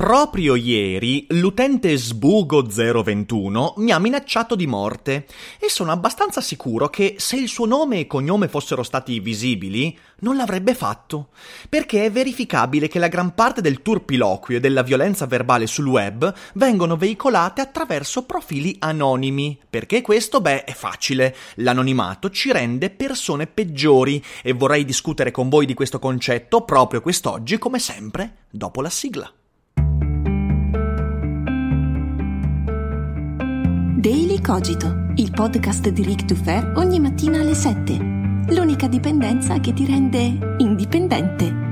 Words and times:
Proprio 0.00 0.54
ieri 0.54 1.26
l'utente 1.30 1.92
Sbugo021 1.92 3.72
mi 3.78 3.90
ha 3.90 3.98
minacciato 3.98 4.54
di 4.54 4.68
morte 4.68 5.26
e 5.58 5.68
sono 5.68 5.90
abbastanza 5.90 6.40
sicuro 6.40 6.88
che 6.88 7.16
se 7.18 7.34
il 7.34 7.48
suo 7.48 7.66
nome 7.66 7.98
e 7.98 8.06
cognome 8.06 8.46
fossero 8.46 8.84
stati 8.84 9.18
visibili 9.18 9.98
non 10.20 10.36
l'avrebbe 10.36 10.76
fatto, 10.76 11.30
perché 11.68 12.04
è 12.04 12.12
verificabile 12.12 12.86
che 12.86 13.00
la 13.00 13.08
gran 13.08 13.34
parte 13.34 13.60
del 13.60 13.82
turpiloquio 13.82 14.58
e 14.58 14.60
della 14.60 14.82
violenza 14.82 15.26
verbale 15.26 15.66
sul 15.66 15.88
web 15.88 16.32
vengono 16.54 16.96
veicolate 16.96 17.60
attraverso 17.60 18.22
profili 18.22 18.76
anonimi, 18.78 19.58
perché 19.68 20.00
questo, 20.00 20.40
beh, 20.40 20.62
è 20.62 20.74
facile, 20.74 21.34
l'anonimato 21.56 22.30
ci 22.30 22.52
rende 22.52 22.90
persone 22.90 23.48
peggiori 23.48 24.24
e 24.44 24.52
vorrei 24.52 24.84
discutere 24.84 25.32
con 25.32 25.48
voi 25.48 25.66
di 25.66 25.74
questo 25.74 25.98
concetto 25.98 26.62
proprio 26.62 27.00
quest'oggi 27.00 27.58
come 27.58 27.80
sempre 27.80 28.44
dopo 28.48 28.80
la 28.80 28.90
sigla. 28.90 29.32
Daily 33.98 34.40
Cogito, 34.40 35.06
il 35.16 35.32
podcast 35.32 35.88
di 35.88 36.04
Rick 36.04 36.24
Dufer 36.24 36.74
ogni 36.76 37.00
mattina 37.00 37.40
alle 37.40 37.54
7. 37.54 37.96
L'unica 38.50 38.86
dipendenza 38.86 39.58
che 39.58 39.72
ti 39.72 39.86
rende 39.86 40.54
indipendente. 40.58 41.67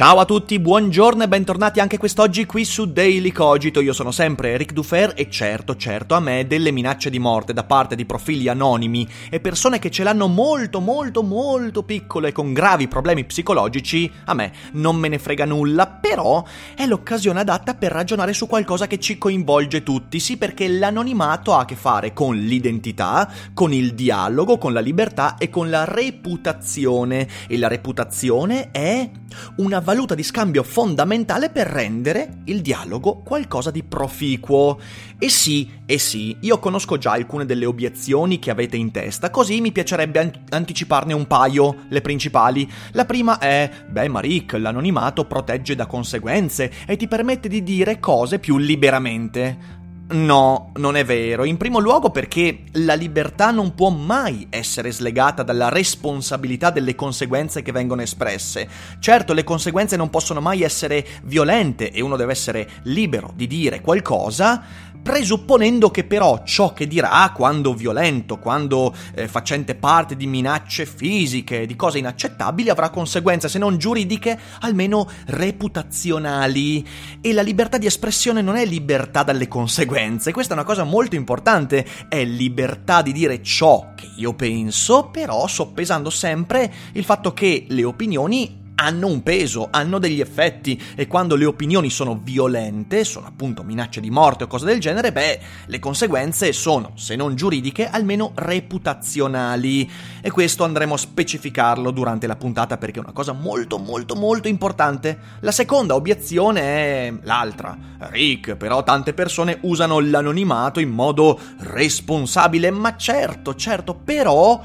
Ciao 0.00 0.18
a 0.18 0.24
tutti, 0.24 0.58
buongiorno 0.58 1.24
e 1.24 1.28
bentornati 1.28 1.78
anche 1.78 1.98
quest'oggi 1.98 2.46
qui 2.46 2.64
su 2.64 2.90
Daily 2.90 3.32
Cogito. 3.32 3.82
Io 3.82 3.92
sono 3.92 4.12
sempre 4.12 4.52
Eric 4.52 4.72
Dufer 4.72 5.12
e 5.14 5.28
certo, 5.28 5.76
certo, 5.76 6.14
a 6.14 6.20
me 6.20 6.46
delle 6.46 6.70
minacce 6.70 7.10
di 7.10 7.18
morte 7.18 7.52
da 7.52 7.64
parte 7.64 7.96
di 7.96 8.06
profili 8.06 8.48
anonimi 8.48 9.06
e 9.28 9.40
persone 9.40 9.78
che 9.78 9.90
ce 9.90 10.02
l'hanno 10.02 10.26
molto, 10.26 10.80
molto, 10.80 11.22
molto 11.22 11.82
piccole 11.82 12.32
con 12.32 12.54
gravi 12.54 12.88
problemi 12.88 13.26
psicologici, 13.26 14.10
a 14.24 14.32
me 14.32 14.52
non 14.72 14.96
me 14.96 15.08
ne 15.08 15.18
frega 15.18 15.44
nulla, 15.44 15.86
però 15.86 16.42
è 16.74 16.86
l'occasione 16.86 17.40
adatta 17.40 17.74
per 17.74 17.92
ragionare 17.92 18.32
su 18.32 18.46
qualcosa 18.46 18.86
che 18.86 18.98
ci 18.98 19.18
coinvolge 19.18 19.82
tutti, 19.82 20.18
sì, 20.18 20.38
perché 20.38 20.66
l'anonimato 20.66 21.52
ha 21.52 21.60
a 21.60 21.64
che 21.66 21.76
fare 21.76 22.14
con 22.14 22.38
l'identità, 22.38 23.30
con 23.52 23.74
il 23.74 23.92
dialogo, 23.92 24.56
con 24.56 24.72
la 24.72 24.80
libertà 24.80 25.36
e 25.36 25.50
con 25.50 25.68
la 25.68 25.84
reputazione. 25.84 27.28
E 27.46 27.58
la 27.58 27.68
reputazione 27.68 28.70
è 28.70 29.10
una 29.56 29.80
valuta 29.90 30.14
di 30.14 30.22
scambio 30.22 30.62
fondamentale 30.62 31.50
per 31.50 31.66
rendere 31.66 32.42
il 32.44 32.60
dialogo 32.60 33.22
qualcosa 33.24 33.72
di 33.72 33.82
proficuo. 33.82 34.78
E 35.18 35.28
sì, 35.28 35.68
e 35.84 35.98
sì, 35.98 36.36
io 36.42 36.60
conosco 36.60 36.96
già 36.96 37.10
alcune 37.10 37.44
delle 37.44 37.66
obiezioni 37.66 38.38
che 38.38 38.52
avete 38.52 38.76
in 38.76 38.92
testa, 38.92 39.30
così 39.30 39.60
mi 39.60 39.72
piacerebbe 39.72 40.20
an- 40.20 40.44
anticiparne 40.50 41.12
un 41.12 41.26
paio, 41.26 41.86
le 41.88 42.00
principali. 42.02 42.70
La 42.92 43.04
prima 43.04 43.38
è, 43.38 43.68
beh 43.88 44.06
Marik, 44.06 44.52
l'anonimato 44.52 45.24
protegge 45.24 45.74
da 45.74 45.86
conseguenze 45.86 46.70
e 46.86 46.96
ti 46.96 47.08
permette 47.08 47.48
di 47.48 47.64
dire 47.64 47.98
cose 47.98 48.38
più 48.38 48.58
liberamente. 48.58 49.79
No, 50.12 50.72
non 50.76 50.96
è 50.96 51.04
vero. 51.04 51.44
In 51.44 51.56
primo 51.56 51.78
luogo 51.78 52.10
perché 52.10 52.64
la 52.72 52.94
libertà 52.94 53.52
non 53.52 53.76
può 53.76 53.90
mai 53.90 54.48
essere 54.50 54.90
slegata 54.90 55.44
dalla 55.44 55.68
responsabilità 55.68 56.70
delle 56.70 56.96
conseguenze 56.96 57.62
che 57.62 57.70
vengono 57.70 58.02
espresse. 58.02 58.68
Certo, 58.98 59.32
le 59.32 59.44
conseguenze 59.44 59.94
non 59.96 60.10
possono 60.10 60.40
mai 60.40 60.62
essere 60.62 61.06
violente 61.22 61.92
e 61.92 62.00
uno 62.00 62.16
deve 62.16 62.32
essere 62.32 62.68
libero 62.84 63.30
di 63.36 63.46
dire 63.46 63.80
qualcosa, 63.82 64.62
presupponendo 65.02 65.90
che 65.90 66.04
però 66.04 66.42
ciò 66.44 66.72
che 66.72 66.86
dirà 66.86 67.30
quando 67.34 67.74
violento, 67.74 68.38
quando 68.38 68.94
eh, 69.14 69.28
facente 69.28 69.74
parte 69.74 70.16
di 70.16 70.26
minacce 70.26 70.86
fisiche, 70.86 71.66
di 71.66 71.76
cose 71.76 71.98
inaccettabili, 71.98 72.68
avrà 72.68 72.90
conseguenze 72.90 73.48
se 73.48 73.58
non 73.58 73.78
giuridiche, 73.78 74.38
almeno 74.60 75.08
reputazionali. 75.26 76.86
E 77.20 77.32
la 77.32 77.42
libertà 77.42 77.78
di 77.78 77.86
espressione 77.86 78.42
non 78.42 78.56
è 78.56 78.64
libertà 78.64 79.22
dalle 79.22 79.48
conseguenze, 79.48 80.32
questa 80.32 80.54
è 80.54 80.56
una 80.56 80.66
cosa 80.66 80.84
molto 80.84 81.16
importante, 81.16 81.86
è 82.08 82.24
libertà 82.24 83.02
di 83.02 83.12
dire 83.12 83.42
ciò 83.42 83.92
che 83.96 84.08
io 84.16 84.34
penso, 84.34 85.08
però 85.10 85.46
soppesando 85.46 86.10
sempre 86.10 86.72
il 86.92 87.04
fatto 87.04 87.32
che 87.32 87.66
le 87.68 87.84
opinioni 87.84 88.59
hanno 88.80 89.08
un 89.08 89.22
peso, 89.22 89.68
hanno 89.70 89.98
degli 89.98 90.20
effetti 90.20 90.80
e 90.94 91.06
quando 91.06 91.36
le 91.36 91.44
opinioni 91.44 91.90
sono 91.90 92.18
violente, 92.22 93.04
sono 93.04 93.26
appunto 93.26 93.62
minacce 93.62 94.00
di 94.00 94.10
morte 94.10 94.44
o 94.44 94.46
cose 94.46 94.64
del 94.64 94.80
genere, 94.80 95.12
beh, 95.12 95.40
le 95.66 95.78
conseguenze 95.78 96.52
sono, 96.52 96.92
se 96.94 97.14
non 97.14 97.34
giuridiche, 97.34 97.88
almeno 97.88 98.32
reputazionali. 98.34 99.88
E 100.22 100.30
questo 100.30 100.64
andremo 100.64 100.94
a 100.94 100.98
specificarlo 100.98 101.90
durante 101.90 102.26
la 102.26 102.36
puntata 102.36 102.78
perché 102.78 103.00
è 103.00 103.02
una 103.02 103.12
cosa 103.12 103.32
molto 103.32 103.78
molto 103.78 104.14
molto 104.14 104.48
importante. 104.48 105.18
La 105.40 105.52
seconda 105.52 105.94
obiezione 105.94 106.60
è 106.60 107.12
l'altra. 107.22 107.76
Rick, 107.98 108.56
però 108.56 108.82
tante 108.82 109.12
persone 109.12 109.58
usano 109.62 110.00
l'anonimato 110.00 110.80
in 110.80 110.88
modo 110.88 111.38
responsabile, 111.58 112.70
ma 112.70 112.96
certo, 112.96 113.54
certo, 113.54 113.94
però 113.94 114.62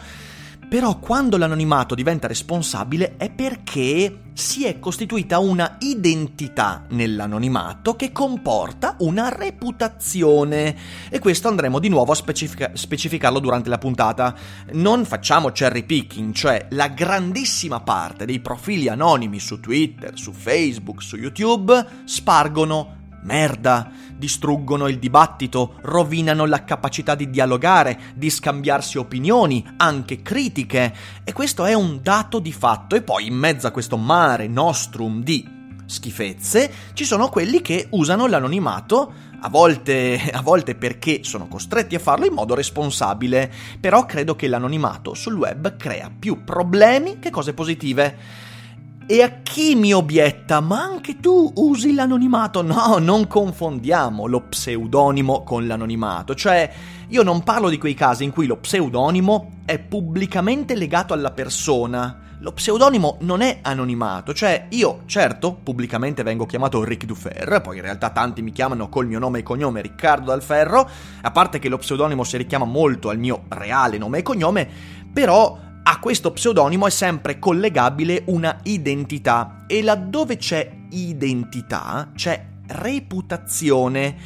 però 0.68 1.00
quando 1.00 1.38
l'anonimato 1.38 1.96
diventa 1.96 2.28
responsabile 2.28 3.16
è 3.18 3.30
perché 3.30 4.20
si 4.34 4.66
è 4.66 4.80
costituita 4.80 5.40
una 5.40 5.78
identità 5.80 6.86
nell'anonimato 6.90 7.96
che 7.96 8.12
comporta 8.12 8.96
una 9.00 9.30
reputazione. 9.30 10.76
E 11.10 11.20
questo 11.20 11.48
andremo 11.48 11.80
di 11.80 11.88
nuovo 11.88 12.12
a 12.12 12.16
specifica- 12.16 12.72
specificarlo 12.74 13.40
durante 13.40 13.70
la 13.70 13.78
puntata. 13.78 14.36
Non 14.74 15.06
facciamo 15.06 15.52
cherry 15.52 15.84
picking, 15.84 16.34
cioè 16.34 16.68
la 16.72 16.90
grandissima 16.90 17.80
parte 17.80 18.26
dei 18.26 18.40
profili 18.40 18.90
anonimi 18.90 19.40
su 19.40 19.60
Twitter, 19.60 20.18
su 20.18 20.34
Facebook, 20.34 21.02
su 21.02 21.16
YouTube 21.16 21.86
spargono 22.04 23.04
merda, 23.26 23.92
distruggono 24.16 24.88
il 24.88 25.00
dibattito, 25.00 25.76
rovinano 25.82 26.46
la 26.46 26.64
capacità 26.64 27.16
di 27.16 27.30
dialogare, 27.30 28.00
di 28.16 28.30
scambiarsi 28.30 28.98
opinioni, 28.98 29.66
anche 29.78 30.22
critiche, 30.22 30.94
e 31.24 31.34
questo 31.34 31.66
è 31.66 31.74
un 31.74 32.00
dato 32.02 32.40
di 32.40 32.54
fatto. 32.54 32.96
E 32.96 33.02
poi 33.02 33.28
in 33.28 33.36
mezzo 33.36 33.68
a 33.68 33.72
questo 33.72 33.98
mare 33.98 34.48
nostrum 34.48 35.22
di 35.22 35.54
schifezze 35.88 36.72
ci 36.94 37.06
sono 37.06 37.30
quelli 37.30 37.62
che 37.62 37.88
usano 37.92 38.26
l'anonimato 38.26 39.14
a 39.42 39.50
volte, 39.50 40.20
a 40.32 40.42
volte, 40.42 40.76
perché 40.76 41.24
sono 41.24 41.48
costretti 41.48 41.96
a 41.96 42.00
farlo 42.00 42.26
in 42.26 42.34
modo 42.34 42.56
responsabile, 42.56 43.52
però 43.80 44.06
credo 44.06 44.36
che 44.36 44.48
l'anonimato 44.48 45.14
sul 45.14 45.36
web 45.36 45.76
crea 45.78 46.12
più 46.18 46.44
problemi 46.44 47.20
che 47.20 47.30
cose 47.30 47.54
positive. 47.54 48.54
E 49.08 49.22
a 49.22 49.42
chi 49.44 49.76
mi 49.76 49.94
obietta, 49.94 50.62
ma 50.62 50.82
anche 50.82 51.20
tu 51.20 51.52
usi 51.58 51.94
l'anonimato? 51.94 52.64
No, 52.64 52.98
non 52.98 53.28
confondiamo 53.28 54.26
lo 54.26 54.42
pseudonimo 54.42 55.44
con 55.44 55.68
l'anonimato, 55.68 56.34
cioè 56.34 56.74
io 57.10 57.22
non 57.22 57.44
parlo 57.44 57.70
di 57.70 57.78
quei 57.78 57.94
casi 57.94 58.24
in 58.24 58.32
cui 58.32 58.48
lo 58.48 58.58
pseudonimo 58.58 59.58
è 59.66 59.78
pubblicamente 59.78 60.74
legato 60.74 61.14
alla 61.14 61.30
persona, 61.30 62.20
lo 62.40 62.52
pseudonimo 62.52 63.18
non 63.20 63.42
è 63.42 63.60
anonimato, 63.62 64.34
cioè 64.34 64.66
io, 64.70 65.02
certo, 65.06 65.54
pubblicamente 65.54 66.24
vengo 66.24 66.48
chiamato 66.48 66.84
Rick 66.84 67.06
Dufer, 67.06 67.62
poi 67.62 67.76
in 67.76 67.84
realtà 67.84 68.10
tanti 68.10 68.42
mi 68.42 68.52
chiamano 68.52 68.90
col 68.90 69.06
mio 69.06 69.20
nome 69.20 69.40
e 69.40 69.44
cognome 69.44 69.82
Riccardo 69.82 70.32
Dalferro, 70.32 70.90
a 71.22 71.30
parte 71.30 71.60
che 71.60 71.70
lo 71.70 71.78
pseudonimo 71.78 72.24
si 72.24 72.38
richiama 72.38 72.66
molto 72.66 73.10
al 73.10 73.20
mio 73.20 73.44
reale 73.50 74.00
nome 74.00 74.18
e 74.18 74.24
cognome, 74.24 74.68
però 75.14 75.60
a 75.88 76.00
questo 76.00 76.32
pseudonimo 76.32 76.88
è 76.88 76.90
sempre 76.90 77.38
collegabile 77.38 78.24
una 78.28 78.58
identità 78.64 79.66
e 79.68 79.84
laddove 79.84 80.38
c'è 80.38 80.72
identità 80.90 82.12
c'è 82.16 82.44
reputazione 82.68 84.18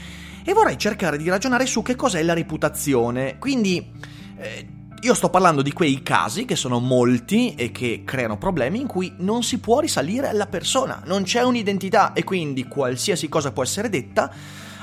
e 0.45 0.53
vorrei 0.53 0.77
cercare 0.77 1.17
di 1.17 1.27
ragionare 1.27 1.65
su 1.65 1.81
che 1.81 1.97
cos'è 1.97 2.23
la 2.23 2.33
reputazione. 2.33 3.38
Quindi 3.39 3.91
eh, 4.38 4.67
io 5.01 5.13
sto 5.13 5.29
parlando 5.29 5.61
di 5.61 5.73
quei 5.73 6.01
casi 6.01 6.45
che 6.45 6.56
sono 6.56 6.79
molti 6.79 7.53
e 7.56 7.71
che 7.71 8.03
creano 8.06 8.38
problemi 8.38 8.79
in 8.79 8.88
cui 8.88 9.13
non 9.17 9.44
si 9.44 9.59
può 9.59 9.81
risalire 9.81 10.29
alla 10.29 10.47
persona, 10.47 11.01
non 11.06 11.23
c'è 11.23 11.41
un'identità 11.41 12.13
e 12.13 12.23
quindi 12.23 12.69
qualsiasi 12.69 13.27
cosa 13.27 13.51
può 13.51 13.63
essere 13.63 13.89
detta 13.89 14.31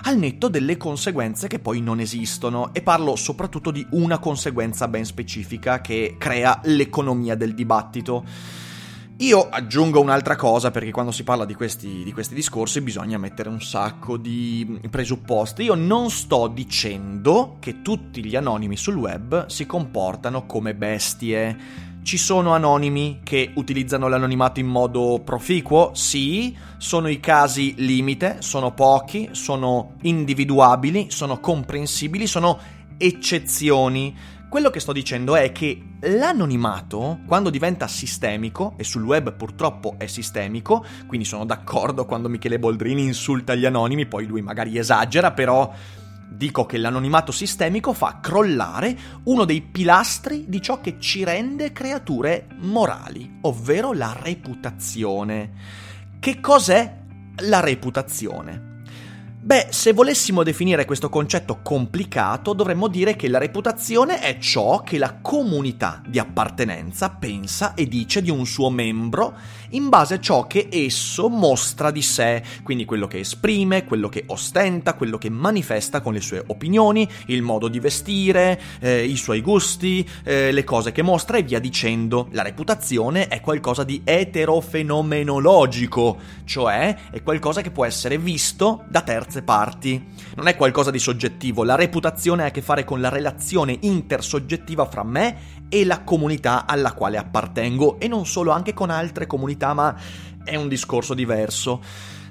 al 0.07 0.19
netto 0.19 0.47
delle 0.47 0.77
conseguenze 0.77 1.49
che 1.49 1.59
poi 1.59 1.81
non 1.81 1.99
esistono 1.99 2.73
e 2.73 2.81
parlo 2.81 3.17
soprattutto 3.17 3.73
di 3.73 3.85
una 3.91 4.19
conseguenza 4.19 4.87
ben 4.87 5.05
specifica 5.05 5.81
che 5.81 6.15
crea 6.17 6.61
l'economia 6.65 7.35
del 7.35 7.55
dibattito. 7.55 8.25
Io 9.21 9.49
aggiungo 9.49 10.01
un'altra 10.01 10.37
cosa 10.37 10.71
perché 10.71 10.93
quando 10.93 11.11
si 11.11 11.25
parla 11.25 11.45
di 11.45 11.55
questi, 11.55 12.05
di 12.05 12.13
questi, 12.13 12.35
discorsi 12.35 12.83
bisogna 12.83 13.19
mettere 13.19 13.49
un 13.49 13.61
sacco 13.61 14.17
di 14.17 14.79
presupposti. 14.89 15.65
Io 15.65 15.75
non 15.75 16.09
sto 16.11 16.47
dicendo 16.47 17.57
che 17.59 17.83
tutti 17.83 18.25
gli 18.25 18.37
anonimi 18.37 18.77
sul 18.77 18.97
web 18.97 19.47
si 19.47 19.67
comportano 19.67 20.47
come 20.47 20.75
bestie. 20.77 21.86
Ci 22.07 22.19
sono 22.19 22.55
anonimi 22.55 23.19
che 23.25 23.51
utilizzano 23.55 24.07
l'anonimato 24.07 24.61
in 24.61 24.69
modo 24.69 25.21
proficuo? 25.25 25.91
Sì, 25.93 26.57
sono 26.77 27.09
i 27.09 27.19
casi 27.19 27.75
limite, 27.79 28.37
sono 28.43 28.73
pochi, 28.73 29.31
sono 29.33 29.95
individuabili, 30.03 31.11
sono 31.11 31.41
comprensibili, 31.41 32.29
sono 32.29 32.61
eccezioni. 32.97 34.17
Quello 34.49 34.71
che 34.71 34.79
sto 34.79 34.93
dicendo 34.93 35.35
è 35.35 35.51
che 35.51 35.83
l'anonimato, 36.03 37.23
quando 37.27 37.51
diventa 37.51 37.89
sistemico, 37.89 38.75
e 38.77 38.85
sul 38.85 39.03
web 39.03 39.33
purtroppo 39.33 39.97
è 39.99 40.07
sistemico, 40.07 40.87
quindi 41.09 41.27
sono 41.27 41.45
d'accordo 41.45 42.05
quando 42.05 42.29
Michele 42.29 42.61
Boldrini 42.61 43.03
insulta 43.03 43.57
gli 43.57 43.67
anonimi, 43.67 44.07
poi 44.07 44.27
lui 44.27 44.43
magari 44.43 44.79
esagera, 44.79 45.33
però 45.33 45.73
dico 46.29 46.67
che 46.67 46.79
l'anonimato 46.79 47.33
sistemico 47.33 47.93
fa 47.93 48.19
crollare 48.21 48.97
uno 49.25 49.45
dei 49.45 49.63
pilastri 49.63 50.45
di 50.49 50.61
ciò 50.61 50.81
che 50.81 50.99
ci 50.99 51.25
rende 51.25 51.73
creature 51.73 52.47
morali, 52.59 53.39
ovvero 53.43 53.93
la 53.93 54.17
reputazione. 54.21 55.53
Che 56.19 56.41
cos'è 56.41 56.97
la 57.37 57.61
reputazione? 57.61 58.75
Beh, 59.47 59.69
se 59.71 59.93
volessimo 59.93 60.43
definire 60.43 60.85
questo 60.85 61.09
concetto 61.09 61.61
complicato, 61.63 62.53
dovremmo 62.53 62.89
dire 62.89 63.15
che 63.15 63.29
la 63.29 63.39
reputazione 63.39 64.19
è 64.19 64.39
ciò 64.39 64.83
che 64.83 64.99
la 64.99 65.19
comunità 65.23 66.03
di 66.05 66.19
appartenenza 66.19 67.11
pensa 67.11 67.75
e 67.75 67.87
dice 67.87 68.23
di 68.23 68.31
un 68.31 68.45
suo 68.45 68.71
membro 68.71 69.39
in 69.71 69.89
base 69.89 70.15
a 70.15 70.21
ciò 70.21 70.47
che 70.47 70.69
esso 70.71 71.29
mostra 71.29 71.91
di 71.91 72.03
sé, 72.03 72.43
quindi 72.63 72.85
quello 72.85 73.07
che 73.07 73.21
esprime, 73.21 73.85
quello 73.85 74.09
che 74.09 74.25
ostenta, 74.27 74.95
quello 74.95 75.19
che 75.19 75.31
manifesta 75.31 76.01
con 76.01 76.13
le 76.13 76.21
sue 76.21 76.43
opinioni, 76.47 77.09
il 77.27 77.43
modo 77.43 77.69
di 77.69 77.79
vestire, 77.81 78.61
eh, 78.81 79.05
i 79.05 79.17
suoi 79.17 79.41
gusti, 79.41 80.09
eh, 80.25 80.53
le 80.53 80.65
cose 80.65 80.93
che 80.93 81.03
mostra 81.03 81.39
e 81.39 81.43
via 81.43 81.59
dicendo. 81.59 82.29
La 82.33 82.43
reputazione 82.43 83.29
è 83.29 83.41
qualcosa 83.41 83.85
di 83.85 84.03
eterofenomenologico, 84.05 86.19
cioè 86.45 86.97
è 87.11 87.23
qualcosa 87.23 87.63
che 87.63 87.71
può 87.71 87.85
essere 87.85 88.19
visto 88.19 88.85
da 88.89 89.03
terze 89.03 89.43
parti. 89.43 90.05
Non 90.37 90.49
è 90.49 90.57
qualcosa 90.57 90.91
di 90.91 90.99
soggettivo, 90.99 91.63
la 91.65 91.75
reputazione 91.75 92.43
ha 92.43 92.47
a 92.47 92.51
che 92.51 92.63
fare 92.63 92.85
con 92.85 93.01
la 93.01 93.09
relazione 93.09 93.77
intersoggettiva 93.81 94.87
fra 94.87 95.05
me 95.05 95.37
e 95.69 95.85
la 95.85 96.03
comunità 96.03 96.67
alla 96.67 96.93
quale 96.93 97.17
appartengo 97.17 97.99
e 97.99 98.09
non 98.09 98.27
solo 98.27 98.51
anche 98.51 98.75
con 98.75 98.91
altre 98.91 99.27
comunità, 99.27 99.75
ma 99.75 99.95
è 100.45 100.57
un 100.57 100.69
discorso 100.69 101.15
diverso. 101.15 101.83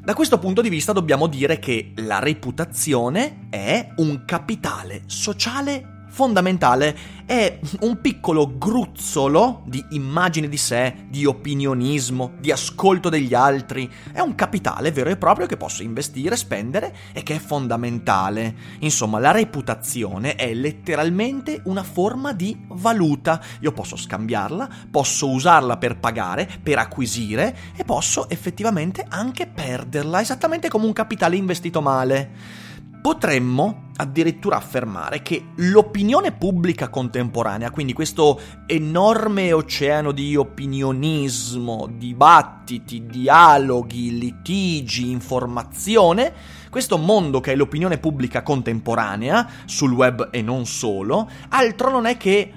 Da 0.02 0.14
questo 0.14 0.38
punto 0.38 0.62
di 0.62 0.70
vista 0.70 0.92
dobbiamo 0.92 1.28
dire 1.28 1.58
che 1.58 1.94
la 1.96 2.20
reputazione 2.20 3.48
è 3.50 3.94
un 3.98 4.24
capitale 4.26 5.02
sociale 5.08 5.95
fondamentale 6.16 6.96
è 7.26 7.60
un 7.82 8.00
piccolo 8.00 8.58
gruzzolo 8.58 9.64
di 9.66 9.84
immagine 9.90 10.48
di 10.48 10.56
sé, 10.56 10.96
di 11.10 11.26
opinionismo, 11.26 12.36
di 12.40 12.54
ascolto 12.54 13.10
degli 13.10 13.34
altri. 13.34 13.92
È 14.14 14.22
un 14.22 14.34
capitale 14.34 14.94
vero 14.94 15.10
e 15.10 15.18
proprio 15.18 15.46
che 15.46 15.58
posso 15.58 15.84
investire, 15.84 16.38
spendere 16.38 16.96
e 17.12 17.22
che 17.22 17.36
è 17.36 17.40
fondamentale. 17.40 18.56
Insomma, 18.80 19.20
la 19.20 19.32
reputazione 19.32 20.36
è 20.36 20.54
letteralmente 20.54 21.60
una 21.66 21.84
forma 21.84 22.32
di 22.32 22.58
valuta. 22.70 23.42
Io 23.60 23.74
posso 23.74 23.98
scambiarla, 23.98 24.70
posso 24.90 25.30
usarla 25.30 25.76
per 25.76 25.98
pagare, 26.00 26.50
per 26.64 26.78
acquisire 26.78 27.58
e 27.76 27.84
posso 27.84 28.30
effettivamente 28.30 29.06
anche 29.10 29.48
perderla, 29.48 30.22
esattamente 30.22 30.70
come 30.70 30.86
un 30.86 30.94
capitale 30.94 31.36
investito 31.36 31.82
male. 31.82 32.64
Potremmo 33.06 33.92
addirittura 33.98 34.56
affermare 34.56 35.22
che 35.22 35.50
l'opinione 35.58 36.32
pubblica 36.32 36.90
contemporanea, 36.90 37.70
quindi 37.70 37.94
questo 37.94 38.42
enorme 38.66 39.54
oceano 39.54 40.12
di 40.12 40.36
opinionismo, 40.36 41.88
dibattiti, 41.88 43.06
dialoghi, 43.06 44.18
litigi, 44.18 45.12
informazione, 45.12 46.34
questo 46.72 46.98
mondo 46.98 47.42
che 47.42 47.52
è 47.52 47.56
l'opinione 47.56 48.00
pubblica 48.00 48.42
contemporanea, 48.42 49.50
sul 49.66 49.92
web 49.92 50.30
e 50.32 50.42
non 50.42 50.66
solo, 50.66 51.30
altro 51.50 51.92
non 51.92 52.08
è 52.08 52.18
che 52.18 52.52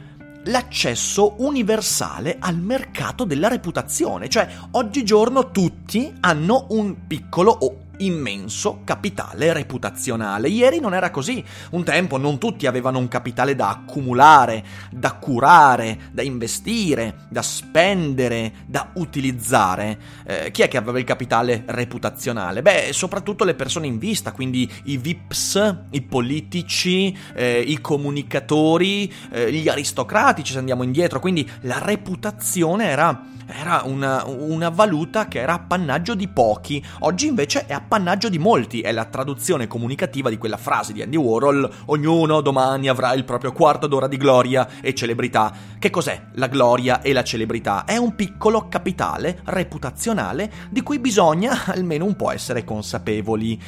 l'accesso 0.44 1.34
universale 1.42 2.38
al 2.40 2.56
mercato 2.56 3.24
della 3.24 3.48
reputazione, 3.48 4.30
cioè 4.30 4.48
oggigiorno 4.70 5.50
tutti 5.50 6.10
hanno 6.20 6.68
un 6.70 7.06
piccolo 7.06 7.50
o 7.50 7.86
immenso 7.98 8.80
capitale 8.84 9.52
reputazionale. 9.52 10.48
Ieri 10.48 10.80
non 10.80 10.94
era 10.94 11.10
così. 11.10 11.44
Un 11.70 11.84
tempo 11.84 12.16
non 12.16 12.38
tutti 12.38 12.66
avevano 12.66 12.98
un 12.98 13.08
capitale 13.08 13.54
da 13.54 13.70
accumulare, 13.70 14.64
da 14.90 15.12
curare, 15.12 15.98
da 16.12 16.22
investire, 16.22 17.26
da 17.28 17.42
spendere, 17.42 18.52
da 18.66 18.90
utilizzare. 18.94 19.98
Eh, 20.24 20.50
chi 20.50 20.62
è 20.62 20.68
che 20.68 20.76
aveva 20.76 20.98
il 20.98 21.04
capitale 21.04 21.64
reputazionale? 21.66 22.62
Beh, 22.62 22.92
soprattutto 22.92 23.44
le 23.44 23.54
persone 23.54 23.86
in 23.86 23.98
vista, 23.98 24.32
quindi 24.32 24.70
i 24.84 24.96
VIPs, 24.96 25.76
i 25.90 26.02
politici, 26.02 27.16
eh, 27.34 27.60
i 27.60 27.80
comunicatori, 27.80 29.12
eh, 29.30 29.52
gli 29.52 29.68
aristocratici, 29.68 30.52
se 30.52 30.58
andiamo 30.58 30.82
indietro. 30.82 31.20
Quindi 31.20 31.48
la 31.62 31.78
reputazione 31.78 32.86
era, 32.86 33.24
era 33.46 33.82
una, 33.84 34.24
una 34.26 34.68
valuta 34.68 35.26
che 35.28 35.40
era 35.40 35.54
appannaggio 35.54 36.14
di 36.14 36.28
pochi. 36.28 36.84
Oggi 37.00 37.26
invece 37.26 37.66
è 37.66 37.72
appannaggio 37.72 37.87
appannaggio 37.88 38.28
di 38.28 38.38
molti, 38.38 38.82
è 38.82 38.92
la 38.92 39.06
traduzione 39.06 39.66
comunicativa 39.66 40.28
di 40.28 40.36
quella 40.36 40.58
frase 40.58 40.92
di 40.92 41.00
Andy 41.00 41.16
Warhol, 41.16 41.68
ognuno 41.86 42.42
domani 42.42 42.86
avrà 42.86 43.14
il 43.14 43.24
proprio 43.24 43.52
quarto 43.52 43.86
d'ora 43.86 44.06
di 44.06 44.18
gloria 44.18 44.68
e 44.82 44.94
celebrità. 44.94 45.50
Che 45.78 45.88
cos'è 45.88 46.26
la 46.34 46.48
gloria 46.48 47.00
e 47.00 47.14
la 47.14 47.24
celebrità? 47.24 47.86
È 47.86 47.96
un 47.96 48.14
piccolo 48.14 48.68
capitale 48.68 49.40
reputazionale 49.44 50.52
di 50.68 50.82
cui 50.82 50.98
bisogna 50.98 51.64
almeno 51.72 52.04
un 52.04 52.14
po' 52.14 52.30
essere 52.30 52.62
consapevoli. 52.62 53.58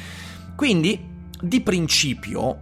Quindi, 0.55 1.09
di 1.41 1.61
principio, 1.61 2.59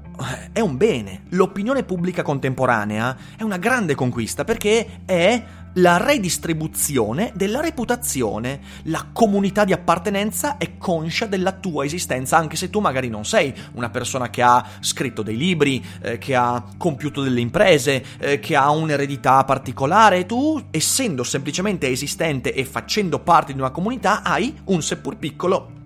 è 0.52 0.60
un 0.60 0.78
bene. 0.78 1.24
L'opinione 1.30 1.84
pubblica 1.84 2.22
contemporanea 2.22 3.18
è 3.38 3.44
una 3.44 3.58
grande 3.58 3.96
conquista 3.96 4.44
perché 4.44 5.02
è 5.06 5.44
la 5.74 5.98
redistribuzione 5.98 7.32
della 7.36 7.62
reputazione. 7.62 8.60
La 8.84 9.08
comunità 9.12 9.66
di 9.66 9.74
appartenenza 9.74 10.58
è 10.58 10.78
conscia 10.78 11.26
della 11.26 11.52
tua 11.52 11.86
esistenza, 11.86 12.38
anche 12.38 12.56
se 12.56 12.70
tu 12.70 12.80
magari 12.80 13.10
non 13.10 13.26
sei 13.26 13.54
una 13.74 13.90
persona 13.90 14.30
che 14.30 14.42
ha 14.42 14.66
scritto 14.80 15.22
dei 15.22 15.38
libri, 15.38 15.84
eh, 16.02 16.18
che 16.18 16.36
ha 16.36 16.64
compiuto 16.78 17.22
delle 17.22 17.42
imprese, 17.42 18.04
eh, 18.18 18.40
che 18.40 18.56
ha 18.56 18.70
un'eredità 18.72 19.44
particolare. 19.44 20.26
Tu, 20.26 20.62
essendo 20.72 21.24
semplicemente 21.24 21.88
esistente 21.88 22.54
e 22.54 22.66
facendo 22.66 23.20
parte 23.20 23.54
di 23.54 23.60
una 23.60 23.72
comunità, 23.72 24.24
hai 24.24 24.56
un 24.66 24.82
seppur 24.82 25.18
piccolo 25.18 25.78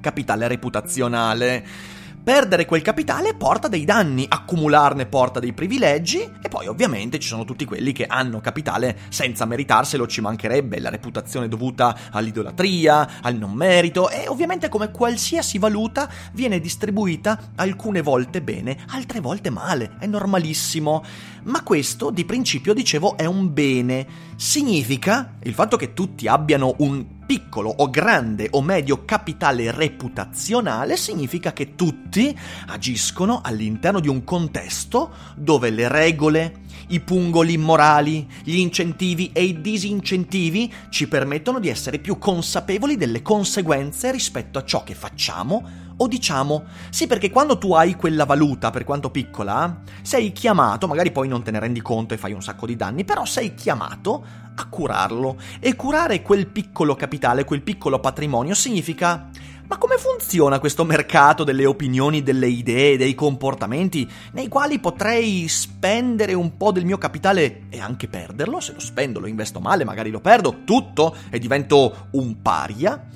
capitale 0.00 0.48
reputazionale. 0.48 1.98
Perdere 2.22 2.66
quel 2.66 2.82
capitale 2.82 3.34
porta 3.34 3.66
dei 3.66 3.86
danni, 3.86 4.26
accumularne 4.28 5.06
porta 5.06 5.40
dei 5.40 5.54
privilegi 5.54 6.20
e 6.20 6.48
poi 6.50 6.66
ovviamente 6.66 7.18
ci 7.18 7.26
sono 7.26 7.46
tutti 7.46 7.64
quelli 7.64 7.92
che 7.92 8.04
hanno 8.04 8.40
capitale 8.40 8.98
senza 9.08 9.46
meritarselo, 9.46 10.06
ci 10.06 10.20
mancherebbe 10.20 10.80
la 10.80 10.90
reputazione 10.90 11.48
dovuta 11.48 11.96
all'idolatria, 12.10 13.22
al 13.22 13.36
non 13.36 13.52
merito 13.52 14.10
e 14.10 14.28
ovviamente 14.28 14.68
come 14.68 14.90
qualsiasi 14.90 15.56
valuta 15.56 16.10
viene 16.32 16.60
distribuita 16.60 17.52
alcune 17.56 18.02
volte 18.02 18.42
bene, 18.42 18.76
altre 18.88 19.20
volte 19.20 19.48
male, 19.48 19.92
è 19.98 20.06
normalissimo. 20.06 21.02
Ma 21.44 21.62
questo 21.62 22.10
di 22.10 22.26
principio 22.26 22.74
dicevo 22.74 23.16
è 23.16 23.24
un 23.24 23.50
bene 23.50 24.06
significa 24.36 25.36
il 25.42 25.54
fatto 25.54 25.78
che 25.78 25.94
tutti 25.94 26.28
abbiano 26.28 26.74
un 26.78 27.18
piccolo 27.30 27.72
o 27.76 27.88
grande 27.90 28.48
o 28.50 28.60
medio 28.60 29.04
capitale 29.04 29.70
reputazionale 29.70 30.96
significa 30.96 31.52
che 31.52 31.76
tutti 31.76 32.36
agiscono 32.66 33.40
all'interno 33.44 34.00
di 34.00 34.08
un 34.08 34.24
contesto 34.24 35.12
dove 35.36 35.70
le 35.70 35.86
regole, 35.86 36.62
i 36.88 36.98
pungoli 36.98 37.56
morali, 37.56 38.28
gli 38.42 38.56
incentivi 38.56 39.30
e 39.32 39.44
i 39.44 39.60
disincentivi 39.60 40.72
ci 40.88 41.06
permettono 41.06 41.60
di 41.60 41.68
essere 41.68 42.00
più 42.00 42.18
consapevoli 42.18 42.96
delle 42.96 43.22
conseguenze 43.22 44.10
rispetto 44.10 44.58
a 44.58 44.64
ciò 44.64 44.82
che 44.82 44.96
facciamo 44.96 45.90
o 45.98 46.08
diciamo, 46.08 46.64
sì 46.88 47.06
perché 47.06 47.30
quando 47.30 47.58
tu 47.58 47.74
hai 47.74 47.94
quella 47.94 48.24
valuta, 48.24 48.70
per 48.70 48.84
quanto 48.84 49.10
piccola, 49.10 49.82
sei 50.02 50.32
chiamato, 50.32 50.88
magari 50.88 51.12
poi 51.12 51.28
non 51.28 51.44
te 51.44 51.52
ne 51.52 51.60
rendi 51.60 51.80
conto 51.80 52.14
e 52.14 52.16
fai 52.16 52.32
un 52.32 52.42
sacco 52.42 52.66
di 52.66 52.74
danni, 52.74 53.04
però 53.04 53.24
sei 53.24 53.54
chiamato 53.54 54.48
a 54.60 54.66
curarlo. 54.68 55.36
E 55.58 55.74
curare 55.74 56.22
quel 56.22 56.46
piccolo 56.46 56.94
capitale, 56.94 57.44
quel 57.44 57.62
piccolo 57.62 57.98
patrimonio 57.98 58.54
significa 58.54 59.30
ma 59.70 59.78
come 59.78 59.98
funziona 59.98 60.58
questo 60.58 60.84
mercato 60.84 61.44
delle 61.44 61.64
opinioni, 61.64 62.24
delle 62.24 62.48
idee, 62.48 62.96
dei 62.96 63.14
comportamenti, 63.14 64.10
nei 64.32 64.48
quali 64.48 64.80
potrei 64.80 65.46
spendere 65.46 66.34
un 66.34 66.56
po' 66.56 66.72
del 66.72 66.84
mio 66.84 66.98
capitale 66.98 67.66
e 67.68 67.78
anche 67.78 68.08
perderlo? 68.08 68.58
Se 68.58 68.72
lo 68.72 68.80
spendo, 68.80 69.20
lo 69.20 69.28
investo 69.28 69.60
male, 69.60 69.84
magari 69.84 70.10
lo 70.10 70.18
perdo 70.18 70.64
tutto 70.64 71.14
e 71.30 71.38
divento 71.38 72.08
un 72.10 72.42
paria? 72.42 73.06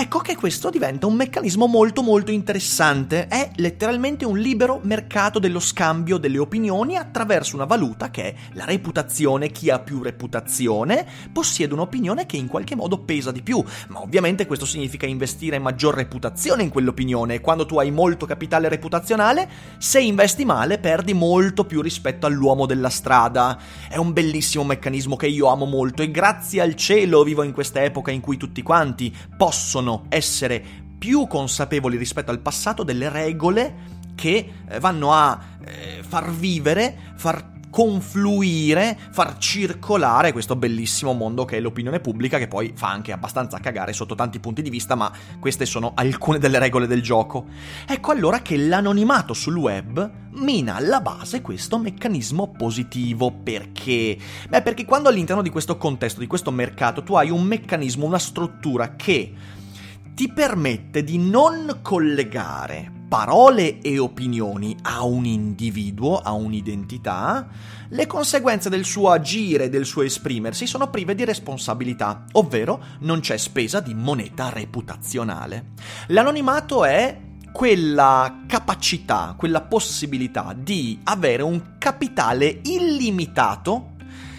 Ecco 0.00 0.20
che 0.20 0.36
questo 0.36 0.70
diventa 0.70 1.08
un 1.08 1.16
meccanismo 1.16 1.66
molto 1.66 2.02
molto 2.02 2.30
interessante, 2.30 3.26
è 3.26 3.50
letteralmente 3.56 4.24
un 4.24 4.38
libero 4.38 4.78
mercato 4.84 5.40
dello 5.40 5.58
scambio 5.58 6.18
delle 6.18 6.38
opinioni 6.38 6.96
attraverso 6.96 7.56
una 7.56 7.64
valuta 7.64 8.08
che 8.08 8.22
è 8.22 8.34
la 8.52 8.64
reputazione, 8.64 9.50
chi 9.50 9.70
ha 9.70 9.80
più 9.80 10.00
reputazione 10.00 11.04
possiede 11.32 11.74
un'opinione 11.74 12.26
che 12.26 12.36
in 12.36 12.46
qualche 12.46 12.76
modo 12.76 12.98
pesa 12.98 13.32
di 13.32 13.42
più, 13.42 13.60
ma 13.88 14.00
ovviamente 14.00 14.46
questo 14.46 14.66
significa 14.66 15.04
investire 15.04 15.58
maggior 15.58 15.96
reputazione 15.96 16.62
in 16.62 16.68
quell'opinione. 16.68 17.34
E 17.34 17.40
quando 17.40 17.66
tu 17.66 17.80
hai 17.80 17.90
molto 17.90 18.24
capitale 18.24 18.68
reputazionale, 18.68 19.50
se 19.78 19.98
investi 19.98 20.44
male 20.44 20.78
perdi 20.78 21.12
molto 21.12 21.64
più 21.64 21.82
rispetto 21.82 22.24
all'uomo 22.24 22.66
della 22.66 22.88
strada. 22.88 23.58
È 23.88 23.96
un 23.96 24.12
bellissimo 24.12 24.62
meccanismo 24.62 25.16
che 25.16 25.26
io 25.26 25.48
amo 25.48 25.64
molto 25.64 26.02
e 26.02 26.12
grazie 26.12 26.60
al 26.60 26.76
cielo 26.76 27.24
vivo 27.24 27.42
in 27.42 27.50
questa 27.50 27.82
epoca 27.82 28.12
in 28.12 28.20
cui 28.20 28.36
tutti 28.36 28.62
quanti 28.62 29.12
possono 29.36 29.86
possono 29.88 30.04
essere 30.08 30.62
più 30.98 31.26
consapevoli 31.26 31.96
rispetto 31.96 32.30
al 32.30 32.40
passato 32.40 32.82
delle 32.82 33.08
regole 33.08 33.96
che 34.14 34.52
eh, 34.68 34.80
vanno 34.80 35.12
a 35.12 35.38
eh, 35.64 36.02
far 36.06 36.30
vivere, 36.32 37.14
far 37.16 37.56
confluire, 37.70 38.98
far 39.10 39.36
circolare 39.38 40.32
questo 40.32 40.56
bellissimo 40.56 41.12
mondo 41.12 41.44
che 41.44 41.58
è 41.58 41.60
l'opinione 41.60 42.00
pubblica, 42.00 42.38
che 42.38 42.48
poi 42.48 42.72
fa 42.74 42.90
anche 42.90 43.12
abbastanza 43.12 43.58
cagare 43.58 43.92
sotto 43.92 44.14
tanti 44.14 44.40
punti 44.40 44.62
di 44.62 44.70
vista, 44.70 44.94
ma 44.94 45.12
queste 45.38 45.66
sono 45.66 45.92
alcune 45.94 46.38
delle 46.38 46.58
regole 46.58 46.86
del 46.86 47.02
gioco. 47.02 47.46
Ecco 47.86 48.10
allora 48.10 48.40
che 48.40 48.56
l'anonimato 48.56 49.34
sul 49.34 49.56
web 49.56 50.10
mina 50.32 50.76
alla 50.76 51.00
base 51.00 51.42
questo 51.42 51.78
meccanismo 51.78 52.50
positivo. 52.50 53.30
Perché? 53.30 54.16
Beh, 54.48 54.62
perché 54.62 54.84
quando 54.84 55.08
all'interno 55.08 55.42
di 55.42 55.50
questo 55.50 55.76
contesto, 55.76 56.20
di 56.20 56.26
questo 56.26 56.50
mercato, 56.50 57.02
tu 57.02 57.14
hai 57.14 57.30
un 57.30 57.42
meccanismo, 57.42 58.06
una 58.06 58.18
struttura 58.18 58.96
che 58.96 59.34
ti 60.18 60.32
permette 60.32 61.04
di 61.04 61.16
non 61.16 61.78
collegare 61.80 62.90
parole 63.08 63.78
e 63.80 64.00
opinioni 64.00 64.76
a 64.82 65.04
un 65.04 65.24
individuo, 65.24 66.18
a 66.18 66.32
un'identità, 66.32 67.46
le 67.90 68.06
conseguenze 68.08 68.68
del 68.68 68.84
suo 68.84 69.12
agire 69.12 69.68
del 69.68 69.86
suo 69.86 70.02
esprimersi 70.02 70.66
sono 70.66 70.90
prive 70.90 71.14
di 71.14 71.24
responsabilità, 71.24 72.24
ovvero 72.32 72.82
non 73.02 73.20
c'è 73.20 73.36
spesa 73.36 73.78
di 73.78 73.94
moneta 73.94 74.48
reputazionale. 74.48 75.66
L'anonimato 76.08 76.84
è 76.84 77.16
quella 77.52 78.40
capacità, 78.48 79.36
quella 79.38 79.60
possibilità 79.60 80.52
di 80.52 80.98
avere 81.04 81.44
un 81.44 81.76
capitale 81.78 82.58
illimitato 82.64 83.90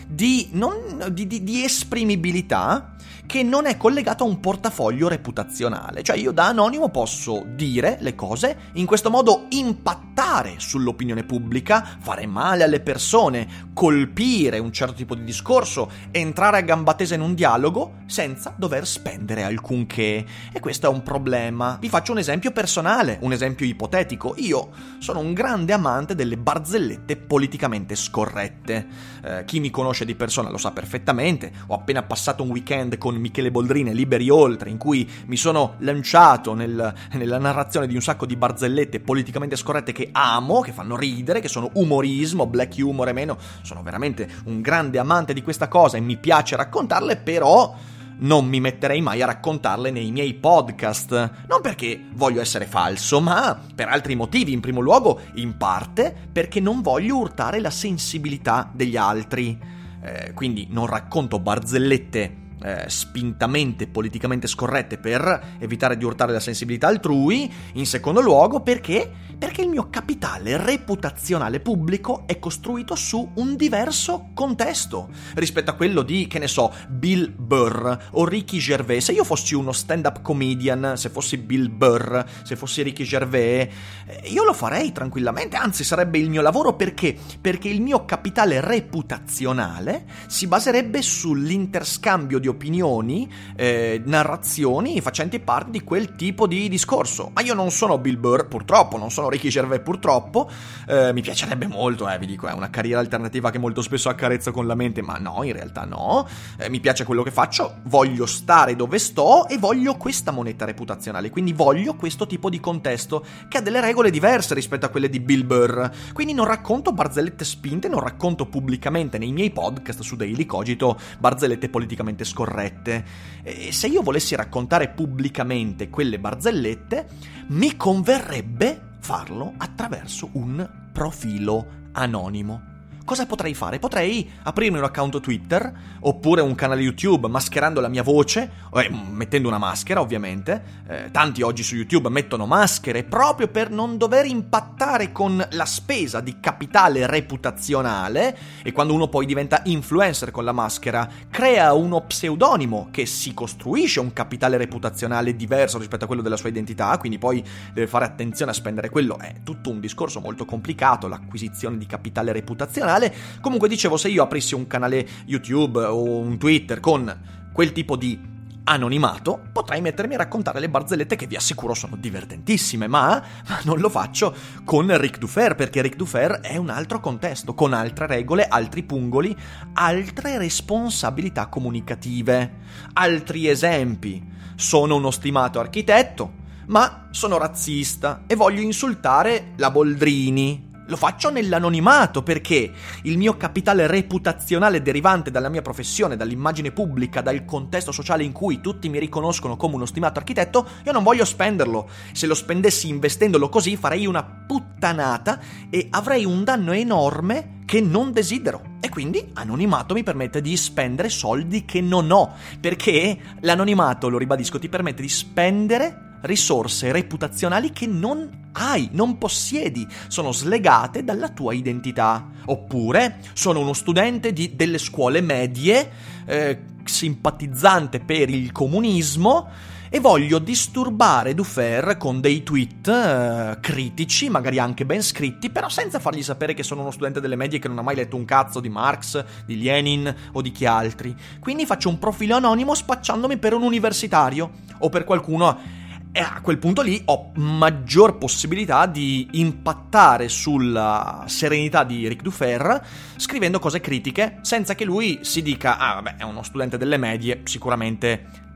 di, 0.06 0.50
non, 0.52 1.08
di, 1.14 1.26
di, 1.26 1.42
di 1.42 1.64
esprimibilità 1.64 2.96
che 3.30 3.44
non 3.44 3.68
è 3.68 3.78
collegato 3.78 4.24
a 4.24 4.28
un 4.28 4.40
portafoglio 4.40 5.08
reputazionale. 5.08 6.02
Cioè 6.02 6.18
io 6.18 6.32
da 6.32 6.48
anonimo 6.48 6.90
posso 6.90 7.46
dire 7.46 7.98
le 8.00 8.16
cose, 8.16 8.72
in 8.74 8.88
questo 8.88 9.12
modo 9.12 9.46
impattare 9.50 10.56
sull'opinione 10.58 11.24
pubblica, 11.24 11.88
fare 12.00 12.26
male 12.26 12.64
alle 12.64 12.80
persone, 12.80 13.68
colpire 13.72 14.58
un 14.58 14.74
certo 14.74 14.96
tipo 14.96 15.14
di 15.14 15.24
discorso, 15.24 15.92
entrare 16.10 16.58
a 16.58 16.62
gamba 16.62 16.96
tesa 16.96 17.14
in 17.14 17.22
un 17.22 17.36
dialogo 17.36 17.98
senza 18.08 18.56
dover 18.58 18.88
spendere 18.88 19.44
alcunché. 19.44 20.26
E 20.52 20.60
questo 20.60 20.88
è 20.88 20.90
un 20.90 21.04
problema. 21.04 21.78
Vi 21.80 21.88
faccio 21.88 22.14
un 22.14 22.18
esempio 22.18 22.50
personale, 22.50 23.20
un 23.22 23.32
esempio 23.32 23.64
ipotetico. 23.68 24.34
Io 24.38 24.72
sono 24.98 25.20
un 25.20 25.34
grande 25.34 25.72
amante 25.72 26.16
delle 26.16 26.36
barzellette 26.36 27.16
politicamente 27.16 27.96
scorrette. 27.96 28.88
Eh, 29.24 29.44
chi 29.46 29.60
mi 29.60 29.70
conosce 29.70 30.04
di 30.04 30.16
persona 30.16 30.50
lo 30.50 30.58
sa 30.58 30.72
perfettamente. 30.72 31.52
Ho 31.68 31.76
appena 31.76 32.02
passato 32.02 32.42
un 32.42 32.50
weekend 32.50 32.98
con 32.98 33.18
Michele 33.20 33.52
Boldrini 33.52 33.94
Liberi 33.94 34.30
Oltre, 34.30 34.70
in 34.70 34.78
cui 34.78 35.10
mi 35.28 35.38
sono 35.38 35.76
lanciato 35.80 36.54
nel, 36.54 36.94
nella 37.14 37.38
narrazione 37.38 37.88
di 37.88 37.96
un 37.96 38.02
sacco 38.02 38.26
di 38.26 38.36
barzellette 38.36 39.00
politicamente 39.00 39.56
scorrette 39.56 39.92
che 39.92 40.10
amo, 40.12 40.62
che 40.62 40.72
fanno 40.72 40.96
ridere, 40.96 41.40
che 41.40 41.48
sono 41.48 41.70
umorismo, 41.74 42.48
black 42.48 42.76
humor 42.78 43.10
e 43.10 43.14
meno. 43.14 43.38
Sono 43.62 43.84
veramente 43.84 44.28
un 44.46 44.62
grande 44.62 45.00
amante 45.00 45.34
di 45.34 45.42
questa 45.42 45.68
cosa 45.68 45.98
e 45.98 46.02
mi 46.02 46.18
piace 46.18 46.56
raccontarle, 46.56 47.18
però 47.18 47.76
non 48.20 48.48
mi 48.48 48.60
metterei 48.60 49.02
mai 49.02 49.22
a 49.22 49.28
raccontarle 49.28 49.92
nei 49.92 50.12
miei 50.12 50.34
podcast. 50.34 51.12
Non 51.48 51.62
perché 51.62 52.06
voglio 52.14 52.42
essere 52.42 52.66
falso, 52.66 53.22
ma 53.22 53.60
per 53.74 53.88
altri 53.88 54.16
motivi. 54.16 54.52
In 54.52 54.60
primo 54.60 54.82
luogo, 54.82 55.22
in 55.36 55.58
parte, 55.58 56.14
perché 56.32 56.60
non 56.60 56.82
voglio 56.82 57.18
urtare 57.18 57.60
la 57.60 57.70
sensibilità 57.70 58.70
degli 58.74 58.98
altri. 58.98 59.58
Eh, 60.02 60.34
quindi 60.34 60.68
non 60.70 60.86
racconto 60.86 61.40
barzellette 61.40 62.48
eh, 62.62 62.86
spintamente 62.88 63.88
politicamente 63.88 64.48
scorrette 64.48 64.98
per 64.98 65.56
evitare 65.60 65.98
di 65.98 66.06
urtare 66.06 66.32
la 66.32 66.40
sensibilità 66.40 66.88
altrui, 66.88 67.52
in 67.74 67.86
secondo 67.86 68.22
luogo 68.22 68.62
perché? 68.62 69.10
Perché 69.38 69.62
il 69.62 69.70
mio 69.70 69.90
capitale 69.90 70.58
reputazionale 70.58 71.60
pubblico 71.62 72.24
è 72.26 72.40
costruito 72.40 72.96
su 72.96 73.32
un 73.36 73.56
diverso 73.56 74.32
contesto 74.34 75.10
rispetto 75.36 75.72
a 75.72 75.76
quello 75.76 76.02
di, 76.02 76.28
che 76.28 76.40
ne 76.40 76.48
so, 76.48 76.74
Bill 76.90 77.34
Burr 77.34 77.96
o 78.12 78.26
Ricky 78.26 78.58
Gervais. 78.58 79.06
Se 79.06 79.14
io 79.14 79.24
fossi 79.24 79.56
uno 79.56 79.72
stand-up 79.72 80.22
comedian, 80.22 80.98
se 80.98 81.10
fossi 81.10 81.38
Bill 81.38 81.74
Burr, 81.74 82.22
se 82.44 82.56
fossi 82.58 82.82
Ricky 82.82 83.06
Gervais, 83.06 83.70
eh, 84.06 84.28
io 84.30 84.44
lo 84.44 84.54
farei 84.54 84.92
tranquillamente, 84.92 85.56
anzi 85.56 85.86
sarebbe 85.86 86.18
il 86.18 86.30
mio 86.30 86.42
lavoro 86.42 86.74
perché? 86.74 87.16
Perché 87.40 87.70
il 87.70 87.82
mio 87.82 88.04
capitale 88.04 88.60
reputazionale 88.60 90.06
si 90.28 90.48
baserebbe 90.48 91.02
sull'interscambio 91.02 92.40
di 92.40 92.48
opinioni, 92.50 93.32
eh, 93.56 94.02
narrazioni 94.06 95.00
facenti 95.02 95.40
parte 95.40 95.72
di 95.72 95.82
quel 95.82 96.16
tipo 96.16 96.48
di 96.48 96.68
discorso. 96.68 97.32
Ma 97.34 97.42
io 97.42 97.54
non 97.54 97.72
sono 97.72 97.98
Bill 97.98 98.20
Burr, 98.20 98.48
purtroppo, 98.48 98.98
non 98.98 99.12
sono 99.12 99.30
Ricky 99.30 99.50
Gervais, 99.50 99.82
purtroppo. 99.82 100.50
Eh, 100.88 101.14
mi 101.14 101.22
piacerebbe 101.22 101.68
molto, 101.68 102.10
eh, 102.10 102.18
vi 102.20 102.26
dico, 102.26 102.48
è 102.48 102.54
una 102.54 102.70
carriera 102.70 103.00
alternativa 103.00 103.52
che 103.52 103.58
molto 103.58 103.82
spesso 103.82 104.10
accarezzo 104.10 104.52
con 104.52 104.68
la 104.68 104.76
mente, 104.76 105.02
ma 105.02 105.18
no, 105.18 105.44
in 105.44 105.54
realtà 105.54 105.86
no. 105.86 106.28
Eh, 106.58 106.70
mi 106.70 106.80
piace 106.80 107.06
quello 107.06 107.24
che 107.24 107.32
faccio, 107.32 107.76
voglio 107.84 108.26
stare 108.26 108.76
dove 108.76 109.00
sto 109.00 109.48
e 109.48 109.58
voglio 109.58 109.96
questa 109.96 110.32
moneta 110.32 110.66
reputazionale, 110.66 111.30
quindi 111.30 111.54
voglio 111.54 111.96
questo 111.96 112.28
tipo 112.28 112.50
di 112.50 112.60
contesto 112.60 113.26
che 113.48 113.58
ha 113.58 113.62
delle 113.62 113.82
regole 113.82 114.10
diverse 114.10 114.54
rispetto 114.54 114.86
a 114.86 114.90
quelle 114.90 115.10
di 115.10 115.20
Bill 115.20 115.46
Burr. 115.46 115.90
Quindi 116.14 116.34
non 116.34 116.46
racconto 116.46 116.92
barzellette 116.92 117.46
spinte, 117.46 117.88
non 117.88 118.00
racconto 118.00 118.46
pubblicamente 118.46 119.18
nei 119.18 119.32
miei 119.32 119.52
podcast 119.52 120.02
su 120.02 120.16
Daily 120.16 120.46
Cogito 120.46 120.98
barzellette 121.20 121.70
politicamente 121.70 122.24
scorrette 122.24 122.39
scorrette. 122.40 123.06
E 123.44 123.72
se 123.72 123.88
io 123.88 124.02
volessi 124.02 124.36
raccontare 124.36 124.90
pubblicamente 124.90 125.90
quelle 125.90 126.20
barzellette, 126.20 127.08
mi 127.48 127.76
converrebbe 127.76 128.98
farlo 129.00 129.54
attraverso 129.58 130.30
un 130.34 130.68
profilo 130.94 131.88
anonimo 131.92 132.78
cosa 133.10 133.26
potrei 133.26 133.56
fare? 133.56 133.80
Potrei 133.80 134.30
aprirmi 134.44 134.78
un 134.78 134.84
account 134.84 135.20
Twitter 135.20 135.74
oppure 136.02 136.42
un 136.42 136.54
canale 136.54 136.82
YouTube 136.82 137.28
mascherando 137.28 137.82
la 137.82 137.88
mia 137.88 138.04
voce, 138.04 138.52
eh, 138.72 138.92
mettendo 139.10 139.48
una 139.48 139.58
maschera 139.58 140.00
ovviamente. 140.00 140.62
Eh, 140.88 141.10
tanti 141.10 141.42
oggi 141.42 141.64
su 141.64 141.74
YouTube 141.74 142.10
mettono 142.10 142.46
maschere 142.46 143.04
proprio 143.04 143.48
per 143.48 143.72
non 143.72 143.98
dover 143.98 144.28
impattare 144.28 145.12
con 145.12 145.44
la 145.54 145.66
spesa 145.66 146.20
di 146.20 146.40
capitale 146.40 147.08
reputazionale 147.08 148.38
e 148.62 148.72
quando 148.72 148.94
uno 148.94 149.08
poi 149.08 149.26
diventa 149.26 149.62
influencer 149.64 150.30
con 150.30 150.44
la 150.44 150.52
maschera 150.52 151.10
crea 151.32 151.74
uno 151.74 152.02
pseudonimo 152.02 152.90
che 152.92 153.08
si 153.08 153.34
costruisce 153.34 154.00
un 154.00 154.14
capitale 154.14 154.56
reputazionale 154.56 155.36
diverso 155.36 155.80
rispetto 155.80 156.04
a 156.04 156.08
quello 156.08 156.22
della 156.22 156.38
sua 156.38 156.50
identità, 156.50 156.96
quindi 157.00 157.18
poi 157.18 157.44
deve 157.74 157.88
fare 157.88 158.06
attenzione 158.06 158.52
a 158.52 158.54
spendere 158.54 158.92
quello. 158.92 159.18
È 159.18 159.38
tutto 159.44 159.72
un 159.72 159.80
discorso 159.80 160.20
molto 160.20 160.46
complicato 160.46 161.08
l'acquisizione 161.08 161.80
di 161.80 161.88
capitale 161.88 162.32
reputazionale 162.32 162.98
mondiale. 163.00 163.14
Comunque 163.42 163.68
dicevo, 163.68 163.98
se 163.98 164.10
io 164.10 164.24
aprissi 164.24 164.54
un 164.54 164.68
canale 164.68 165.08
YouTube 165.26 165.80
o 165.80 166.20
un 166.20 166.38
Twitter 166.38 166.80
con 166.80 167.18
quel 167.54 167.72
tipo 167.72 167.96
di 167.96 168.38
anonimato, 168.66 169.42
potrei 169.52 169.82
mettermi 169.82 170.14
a 170.14 170.20
raccontare 170.20 170.60
le 170.60 170.70
barzellette 170.70 171.16
che 171.16 171.26
vi 171.26 171.36
assicuro 171.36 171.74
sono 171.74 171.96
divertentissime, 171.96 172.88
ma, 172.88 173.24
ma 173.48 173.60
non 173.64 173.80
lo 173.80 173.90
faccio 173.90 174.36
con 174.64 174.96
Rick 174.96 175.18
Dufer, 175.18 175.56
perché 175.56 175.82
Rick 175.82 175.96
Dufer 175.96 176.42
è 176.42 176.56
un 176.58 176.70
altro 176.70 177.00
contesto, 177.00 177.56
con 177.56 177.74
altre 177.74 178.06
regole, 178.06 178.48
altri 178.48 178.84
pungoli, 178.84 179.36
altre 179.74 180.38
responsabilità 180.38 181.48
comunicative, 181.48 182.58
altri 182.94 183.48
esempi. 183.48 184.38
Sono 184.56 184.98
uno 184.98 185.10
stimato 185.10 185.60
architetto, 185.60 186.34
ma 186.68 187.08
sono 187.10 187.40
razzista 187.40 188.26
e 188.28 188.36
voglio 188.36 188.62
insultare 188.62 189.54
la 189.56 189.72
Boldrini, 189.72 190.69
lo 190.90 190.96
faccio 190.96 191.30
nell'anonimato 191.30 192.24
perché 192.24 192.72
il 193.04 193.18
mio 193.18 193.38
capitale 193.38 193.86
reputazionale 193.86 194.82
derivante 194.82 195.30
dalla 195.32 195.50
mia 195.50 195.62
professione, 195.62 196.18
dall'immagine 196.18 196.72
pubblica, 196.72 197.22
dal 197.22 197.46
contesto 197.46 197.92
sociale 197.92 198.24
in 198.24 198.32
cui 198.32 198.60
tutti 198.60 198.90
mi 198.90 199.00
riconoscono 199.00 199.56
come 199.56 199.76
uno 199.76 199.86
stimato 199.86 200.20
architetto, 200.20 200.68
io 200.84 200.92
non 200.92 201.04
voglio 201.04 201.26
spenderlo. 201.26 201.88
Se 202.12 202.26
lo 202.26 202.34
spendessi 202.34 202.90
investendolo 202.90 203.50
così 203.50 203.78
farei 203.78 204.08
una 204.08 204.24
puttanata 204.24 205.40
e 205.70 205.88
avrei 205.92 206.26
un 206.26 206.44
danno 206.44 206.72
enorme 206.72 207.60
che 207.66 207.82
non 207.82 208.12
desidero. 208.12 208.78
E 208.82 208.90
quindi 208.90 209.30
anonimato 209.34 209.94
mi 209.94 210.02
permette 210.02 210.42
di 210.42 210.58
spendere 210.58 211.10
soldi 211.10 211.66
che 211.66 211.82
non 211.82 212.10
ho, 212.10 212.34
perché 212.60 213.16
l'anonimato, 213.42 214.10
lo 214.10 214.18
ribadisco, 214.18 214.58
ti 214.58 214.70
permette 214.70 215.04
di 215.04 215.10
spendere 215.10 216.08
risorse 216.22 216.92
reputazionali 216.92 217.72
che 217.72 217.88
non 217.88 218.48
hai, 218.54 218.90
non 218.92 219.18
possiedi, 219.18 219.88
sono 220.08 220.32
slegate 220.32 221.04
dalla 221.04 221.30
tua 221.30 221.54
identità. 221.54 222.28
Oppure 222.46 223.20
sono 223.34 223.60
uno 223.60 223.74
studente 223.74 224.34
di, 224.34 224.56
delle 224.56 224.78
scuole 224.78 225.22
medie, 225.22 225.92
eh, 226.26 226.60
simpatizzante 226.84 228.00
per 228.00 228.30
il 228.30 228.52
comunismo, 228.52 229.48
e 229.92 230.00
voglio 230.00 230.38
disturbare 230.38 231.34
Dufer 231.34 231.98
con 231.98 232.22
dei 232.22 232.44
tweet 232.44 232.88
eh, 232.88 233.58
critici, 233.60 234.30
magari 234.30 234.60
anche 234.60 234.86
ben 234.86 235.02
scritti, 235.02 235.50
però 235.50 235.68
senza 235.68 235.98
fargli 235.98 236.22
sapere 236.22 236.54
che 236.54 236.62
sono 236.62 236.82
uno 236.82 236.92
studente 236.92 237.20
delle 237.20 237.36
medie 237.36 237.58
che 237.58 237.68
non 237.68 237.80
ha 237.80 237.82
mai 237.82 237.96
letto 237.96 238.16
un 238.16 238.24
cazzo 238.24 238.60
di 238.60 238.70
Marx, 238.70 239.24
di 239.46 239.60
Lenin 239.60 240.14
o 240.34 240.42
di 240.44 240.52
chi 240.52 240.68
altri. 240.68 241.16
Quindi 241.40 241.66
faccio 241.66 241.90
un 241.90 241.98
profilo 241.98 242.36
anonimo 242.36 242.76
spacciandomi 242.76 243.38
per 243.38 243.54
un 243.54 243.64
universitario 243.64 244.52
o 244.78 244.90
per 244.90 245.06
qualcuno 245.06 245.78
e 246.12 246.20
a 246.20 246.40
quel 246.42 246.58
punto 246.58 246.82
lì 246.82 247.02
ho 247.06 247.32
maggior 247.36 248.18
possibilità 248.18 248.86
di 248.88 249.28
impattare 249.34 250.28
sulla 250.28 251.24
serenità 251.28 251.84
di 251.84 252.08
Ric 252.08 252.22
Dufer 252.22 252.86
scrivendo 253.16 253.60
cose 253.60 253.80
critiche 253.80 254.40
senza 254.42 254.74
che 254.74 254.86
lui 254.86 255.20
si 255.22 255.42
dica 255.42 255.78
ah 255.78 255.96
vabbè 255.96 256.16
è 256.18 256.24
uno 256.24 256.42
studente 256.42 256.78
delle 256.78 256.98
medie 256.98 257.42
sicuramente 257.44 258.48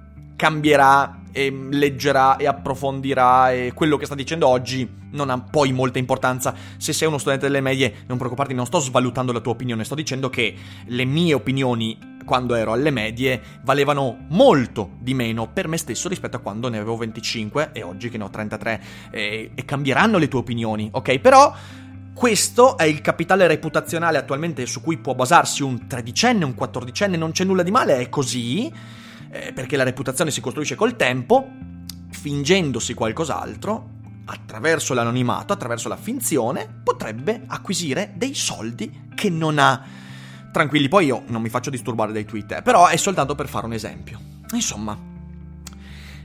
cambierà 0.43 1.21
e 1.31 1.49
leggerà 1.71 2.35
e 2.35 2.47
approfondirà 2.47 3.53
e 3.53 3.71
quello 3.73 3.95
che 3.95 4.05
sta 4.05 4.13
dicendo 4.13 4.45
oggi 4.45 4.85
non 5.11 5.29
ha 5.29 5.39
poi 5.39 5.71
molta 5.71 5.99
importanza. 5.99 6.53
Se 6.75 6.91
sei 6.91 7.07
uno 7.07 7.17
studente 7.17 7.45
delle 7.45 7.61
medie, 7.61 8.03
non 8.07 8.17
preoccuparti, 8.17 8.53
non 8.53 8.65
sto 8.65 8.79
svalutando 8.79 9.31
la 9.31 9.39
tua 9.39 9.53
opinione, 9.53 9.85
sto 9.85 9.95
dicendo 9.95 10.29
che 10.29 10.53
le 10.87 11.05
mie 11.05 11.33
opinioni 11.33 11.97
quando 12.25 12.55
ero 12.55 12.73
alle 12.73 12.91
medie 12.91 13.41
valevano 13.63 14.25
molto 14.31 14.91
di 14.99 15.13
meno 15.13 15.47
per 15.47 15.69
me 15.69 15.77
stesso 15.77 16.09
rispetto 16.09 16.35
a 16.35 16.39
quando 16.39 16.67
ne 16.67 16.75
avevo 16.75 16.97
25 16.97 17.69
e 17.71 17.81
oggi 17.81 18.09
che 18.09 18.17
ne 18.17 18.25
ho 18.25 18.29
33 18.29 18.83
e, 19.11 19.51
e 19.55 19.63
cambieranno 19.63 20.17
le 20.17 20.27
tue 20.27 20.39
opinioni, 20.39 20.89
ok? 20.91 21.19
Però 21.19 21.55
questo 22.13 22.77
è 22.77 22.83
il 22.83 22.99
capitale 22.99 23.47
reputazionale 23.47 24.17
attualmente 24.17 24.65
su 24.65 24.81
cui 24.81 24.97
può 24.97 25.15
basarsi 25.15 25.63
un 25.63 25.87
tredicenne, 25.87 26.43
un 26.43 26.53
quattordicenne, 26.53 27.15
non 27.15 27.31
c'è 27.31 27.45
nulla 27.45 27.63
di 27.63 27.71
male, 27.71 27.99
è 27.99 28.09
così, 28.09 29.01
eh, 29.33 29.51
perché 29.51 29.75
la 29.75 29.83
reputazione 29.83 30.31
si 30.31 30.39
costruisce 30.39 30.75
col 30.75 30.95
tempo, 30.95 31.49
fingendosi 32.11 32.93
qualcos'altro, 32.93 33.89
attraverso 34.25 34.93
l'anonimato, 34.93 35.51
attraverso 35.51 35.89
la 35.89 35.97
finzione, 35.97 36.81
potrebbe 36.83 37.43
acquisire 37.47 38.13
dei 38.15 38.35
soldi 38.35 39.07
che 39.13 39.29
non 39.29 39.57
ha 39.59 39.83
Tranquilli, 40.53 40.87
poi 40.87 41.07
io 41.07 41.23
non 41.29 41.41
mi 41.41 41.49
faccio 41.49 41.71
disturbare 41.71 42.13
dai 42.13 42.25
Twitter, 42.25 42.61
però 42.61 42.85
è 42.85 42.95
soltanto 42.95 43.33
per 43.33 43.47
fare 43.47 43.65
un 43.65 43.73
esempio. 43.73 44.19
Insomma, 44.51 44.95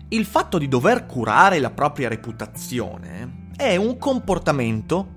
il 0.08 0.26
fatto 0.26 0.58
di 0.58 0.68
dover 0.68 1.06
curare 1.06 1.58
la 1.58 1.70
propria 1.70 2.10
reputazione 2.10 3.46
è 3.56 3.76
un 3.76 3.96
comportamento 3.96 5.14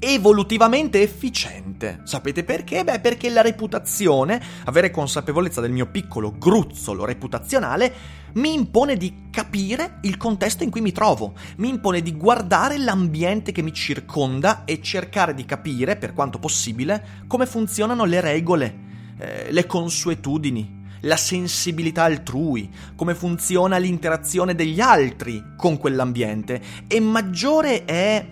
evolutivamente 0.00 1.02
efficiente. 1.02 2.00
Sapete 2.04 2.42
perché? 2.42 2.82
Beh, 2.82 3.00
perché 3.00 3.28
la 3.28 3.42
reputazione, 3.42 4.42
avere 4.64 4.90
consapevolezza 4.90 5.60
del 5.60 5.70
mio 5.70 5.86
piccolo 5.86 6.32
gruzzolo 6.36 7.04
reputazionale, 7.04 8.18
mi 8.32 8.54
impone 8.54 8.96
di 8.96 9.28
capire 9.30 9.98
il 10.02 10.16
contesto 10.16 10.64
in 10.64 10.70
cui 10.70 10.80
mi 10.80 10.92
trovo, 10.92 11.34
mi 11.56 11.68
impone 11.68 12.00
di 12.00 12.16
guardare 12.16 12.78
l'ambiente 12.78 13.52
che 13.52 13.62
mi 13.62 13.72
circonda 13.72 14.64
e 14.64 14.80
cercare 14.80 15.34
di 15.34 15.44
capire, 15.44 15.96
per 15.96 16.14
quanto 16.14 16.38
possibile, 16.38 17.24
come 17.26 17.44
funzionano 17.44 18.04
le 18.04 18.20
regole, 18.20 18.78
eh, 19.18 19.52
le 19.52 19.66
consuetudini, 19.66 20.78
la 21.00 21.16
sensibilità 21.16 22.04
altrui, 22.04 22.70
come 22.96 23.14
funziona 23.14 23.76
l'interazione 23.76 24.54
degli 24.54 24.80
altri 24.80 25.42
con 25.56 25.76
quell'ambiente 25.76 26.60
e 26.86 27.00
maggiore 27.00 27.84
è 27.84 28.26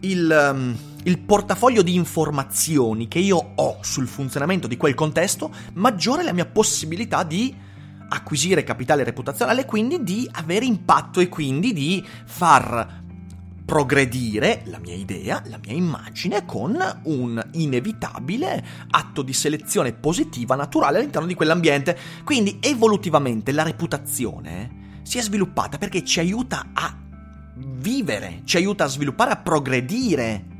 il... 0.00 0.50
Um, 0.52 0.87
il 1.08 1.18
portafoglio 1.20 1.80
di 1.80 1.94
informazioni 1.94 3.08
che 3.08 3.18
io 3.18 3.52
ho 3.54 3.78
sul 3.80 4.06
funzionamento 4.06 4.66
di 4.66 4.76
quel 4.76 4.94
contesto, 4.94 5.50
maggiore 5.74 6.22
la 6.22 6.34
mia 6.34 6.44
possibilità 6.44 7.22
di 7.22 7.54
acquisire 8.10 8.62
capitale 8.62 9.04
reputazionale 9.04 9.64
quindi 9.64 10.02
di 10.02 10.28
avere 10.32 10.66
impatto 10.66 11.20
e 11.20 11.28
quindi 11.28 11.72
di 11.72 12.04
far 12.26 13.06
progredire 13.64 14.62
la 14.66 14.78
mia 14.78 14.94
idea, 14.94 15.42
la 15.46 15.58
mia 15.62 15.72
immagine 15.72 16.44
con 16.44 16.78
un 17.04 17.48
inevitabile 17.52 18.64
atto 18.90 19.22
di 19.22 19.32
selezione 19.32 19.92
positiva 19.94 20.54
naturale 20.56 20.98
all'interno 20.98 21.26
di 21.26 21.34
quell'ambiente. 21.34 21.98
Quindi 22.22 22.58
evolutivamente 22.60 23.52
la 23.52 23.62
reputazione 23.62 25.00
si 25.02 25.16
è 25.16 25.22
sviluppata 25.22 25.78
perché 25.78 26.04
ci 26.04 26.18
aiuta 26.20 26.68
a 26.74 26.94
vivere, 27.56 28.42
ci 28.44 28.58
aiuta 28.58 28.84
a 28.84 28.88
sviluppare, 28.88 29.32
a 29.32 29.36
progredire 29.36 30.56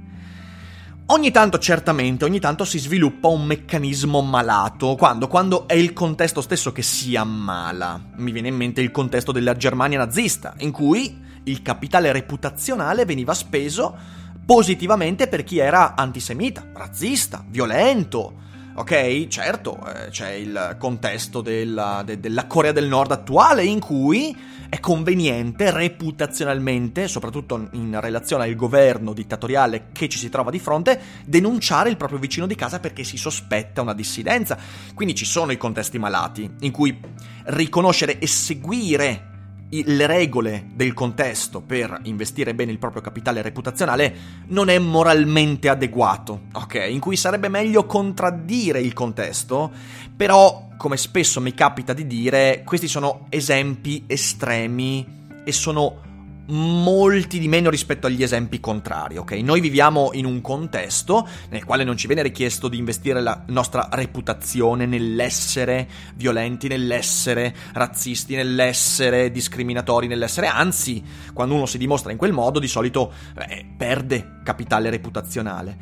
Ogni 1.10 1.30
tanto, 1.30 1.58
certamente, 1.58 2.26
ogni 2.26 2.38
tanto 2.38 2.66
si 2.66 2.78
sviluppa 2.78 3.28
un 3.28 3.46
meccanismo 3.46 4.20
malato. 4.20 4.94
Quando? 4.94 5.26
Quando 5.26 5.66
è 5.66 5.72
il 5.72 5.94
contesto 5.94 6.42
stesso 6.42 6.70
che 6.70 6.82
si 6.82 7.16
ammala. 7.16 7.98
Mi 8.16 8.30
viene 8.30 8.48
in 8.48 8.56
mente 8.56 8.82
il 8.82 8.90
contesto 8.90 9.32
della 9.32 9.56
Germania 9.56 9.96
nazista, 9.96 10.52
in 10.58 10.70
cui 10.70 11.18
il 11.44 11.62
capitale 11.62 12.12
reputazionale 12.12 13.06
veniva 13.06 13.32
speso 13.32 13.96
positivamente 14.44 15.28
per 15.28 15.44
chi 15.44 15.56
era 15.56 15.94
antisemita, 15.94 16.66
razzista, 16.74 17.42
violento. 17.48 18.34
Ok, 18.74 19.28
certo, 19.28 19.78
eh, 19.86 20.10
c'è 20.10 20.32
il 20.32 20.76
contesto 20.78 21.40
della, 21.40 22.02
de, 22.04 22.20
della 22.20 22.46
Corea 22.46 22.72
del 22.72 22.86
Nord 22.86 23.12
attuale 23.12 23.64
in 23.64 23.80
cui 23.80 24.36
è 24.68 24.80
conveniente 24.80 25.70
reputazionalmente, 25.70 27.08
soprattutto 27.08 27.68
in 27.72 27.98
relazione 28.00 28.44
al 28.44 28.54
governo 28.54 29.12
dittatoriale 29.12 29.88
che 29.92 30.08
ci 30.08 30.18
si 30.18 30.28
trova 30.28 30.50
di 30.50 30.58
fronte, 30.58 31.00
denunciare 31.24 31.88
il 31.90 31.96
proprio 31.96 32.18
vicino 32.18 32.46
di 32.46 32.54
casa 32.54 32.78
perché 32.78 33.04
si 33.04 33.16
sospetta 33.16 33.82
una 33.82 33.94
dissidenza. 33.94 34.58
Quindi 34.94 35.14
ci 35.14 35.24
sono 35.24 35.52
i 35.52 35.56
contesti 35.56 35.98
malati 35.98 36.50
in 36.60 36.70
cui 36.70 36.98
riconoscere 37.44 38.18
e 38.18 38.26
seguire 38.26 39.28
le 39.70 40.06
regole 40.06 40.68
del 40.72 40.94
contesto 40.94 41.60
per 41.60 42.00
investire 42.04 42.54
bene 42.54 42.72
il 42.72 42.78
proprio 42.78 43.02
capitale 43.02 43.42
reputazionale 43.42 44.14
non 44.46 44.70
è 44.70 44.78
moralmente 44.78 45.68
adeguato, 45.68 46.44
ok? 46.54 46.86
In 46.88 47.00
cui 47.00 47.16
sarebbe 47.16 47.48
meglio 47.48 47.84
contraddire 47.84 48.80
il 48.80 48.94
contesto, 48.94 49.70
però, 50.16 50.67
come 50.78 50.96
spesso 50.96 51.40
mi 51.40 51.52
capita 51.52 51.92
di 51.92 52.06
dire, 52.06 52.62
questi 52.64 52.88
sono 52.88 53.26
esempi 53.28 54.04
estremi 54.06 55.04
e 55.44 55.52
sono 55.52 56.06
molti 56.50 57.38
di 57.38 57.48
meno 57.48 57.68
rispetto 57.68 58.06
agli 58.06 58.22
esempi 58.22 58.60
contrari, 58.60 59.18
ok? 59.18 59.32
Noi 59.32 59.60
viviamo 59.60 60.10
in 60.14 60.24
un 60.24 60.40
contesto 60.40 61.28
nel 61.50 61.64
quale 61.64 61.84
non 61.84 61.96
ci 61.96 62.06
viene 62.06 62.22
richiesto 62.22 62.68
di 62.68 62.78
investire 62.78 63.20
la 63.20 63.42
nostra 63.48 63.88
reputazione 63.92 64.86
nell'essere 64.86 65.88
violenti, 66.14 66.68
nell'essere 66.68 67.54
razzisti, 67.72 68.36
nell'essere 68.36 69.30
discriminatori, 69.30 70.06
nell'essere 70.06 70.46
anzi, 70.46 71.02
quando 71.34 71.54
uno 71.54 71.66
si 71.66 71.76
dimostra 71.76 72.12
in 72.12 72.18
quel 72.18 72.32
modo, 72.32 72.60
di 72.60 72.68
solito 72.68 73.12
eh, 73.36 73.66
perde 73.76 74.38
capitale 74.44 74.90
reputazionale. 74.90 75.76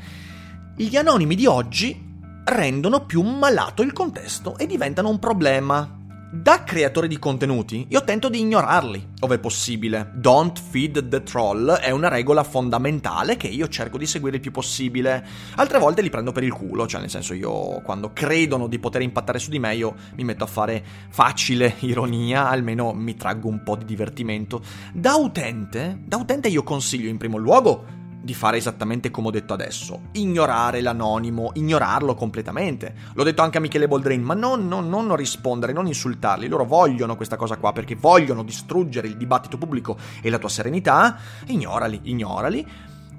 Gli 0.75 0.97
anonimi 0.97 1.37
di 1.37 1.47
oggi 1.47 2.06
rendono 2.49 3.05
più 3.05 3.23
malato 3.23 3.83
il 3.83 3.93
contesto 3.93 4.57
e 4.57 4.67
diventano 4.67 5.09
un 5.09 5.19
problema 5.19 5.95
Da 6.29 6.65
creatore 6.65 7.09
di 7.09 7.19
contenuti, 7.19 7.87
io 7.89 8.05
tento 8.05 8.29
di 8.29 8.41
ignorarli, 8.41 9.15
ove 9.21 9.39
possibile. 9.39 10.11
Don't 10.15 10.61
feed 10.61 11.09
the 11.09 11.23
troll 11.23 11.71
è 11.71 11.91
una 11.91 12.09
regola 12.09 12.43
fondamentale 12.43 13.37
che 13.37 13.47
io 13.47 13.69
cerco 13.69 13.97
di 13.97 14.07
seguire 14.07 14.37
il 14.37 14.43
più 14.43 14.51
possibile. 14.51 15.25
Altre 15.55 15.79
volte 15.79 16.03
li 16.03 16.11
prendo 16.11 16.33
per 16.33 16.43
il 16.43 16.53
culo, 16.53 16.87
cioè 16.87 17.01
nel 17.01 17.11
senso 17.11 17.33
io 17.33 17.81
quando 17.83 18.13
credono 18.13 18.67
di 18.67 18.79
poter 18.79 19.03
impattare 19.03 19.39
su 19.39 19.51
di 19.51 19.61
me 19.61 19.75
io 19.77 19.95
mi 20.17 20.25
metto 20.25 20.45
a 20.45 20.49
fare 20.49 20.85
facile 21.09 21.77
ironia, 21.81 22.49
almeno 22.49 22.93
mi 22.93 23.15
traggo 23.15 23.49
un 23.49 23.63
po' 23.63 23.77
di 23.77 23.85
divertimento. 23.85 24.63
Da 24.93 25.15
utente, 25.15 26.01
da 26.05 26.17
utente 26.17 26.49
io 26.49 26.65
consiglio 26.65 27.09
in 27.09 27.17
primo 27.17 27.39
luogo 27.39 28.05
di 28.27 28.35
fare 28.35 28.57
esattamente 28.57 29.11
come 29.13 29.29
ho 29.29 29.31
detto 29.31 29.55
adesso, 29.55 30.09
ignorare 30.13 30.81
l'anonimo, 30.81 31.53
ignorarlo 31.55 32.15
completamente. 32.17 32.93
L'ho 33.15 33.23
detto 33.23 33.41
anche 33.41 33.59
a 33.59 33.61
Michele 33.61 33.87
Boldrin, 33.87 34.21
ma 34.21 34.35
non, 34.35 34.67
non, 34.67 34.89
non 34.89 35.15
rispondere, 35.15 35.73
non 35.73 35.87
insultarli, 35.87 36.49
loro 36.49 36.65
vogliono 36.65 37.15
questa 37.15 37.37
cosa 37.37 37.57
qua 37.57 37.73
perché 37.73 37.95
vogliono 37.95 38.43
distruggere 38.43 39.07
il 39.07 39.17
dibattito 39.17 39.57
pubblico 39.57 39.97
e 40.21 40.29
la 40.29 40.39
tua 40.39 40.49
serenità, 40.49 41.17
ignorali, 41.47 42.01
ignorali. 42.03 42.67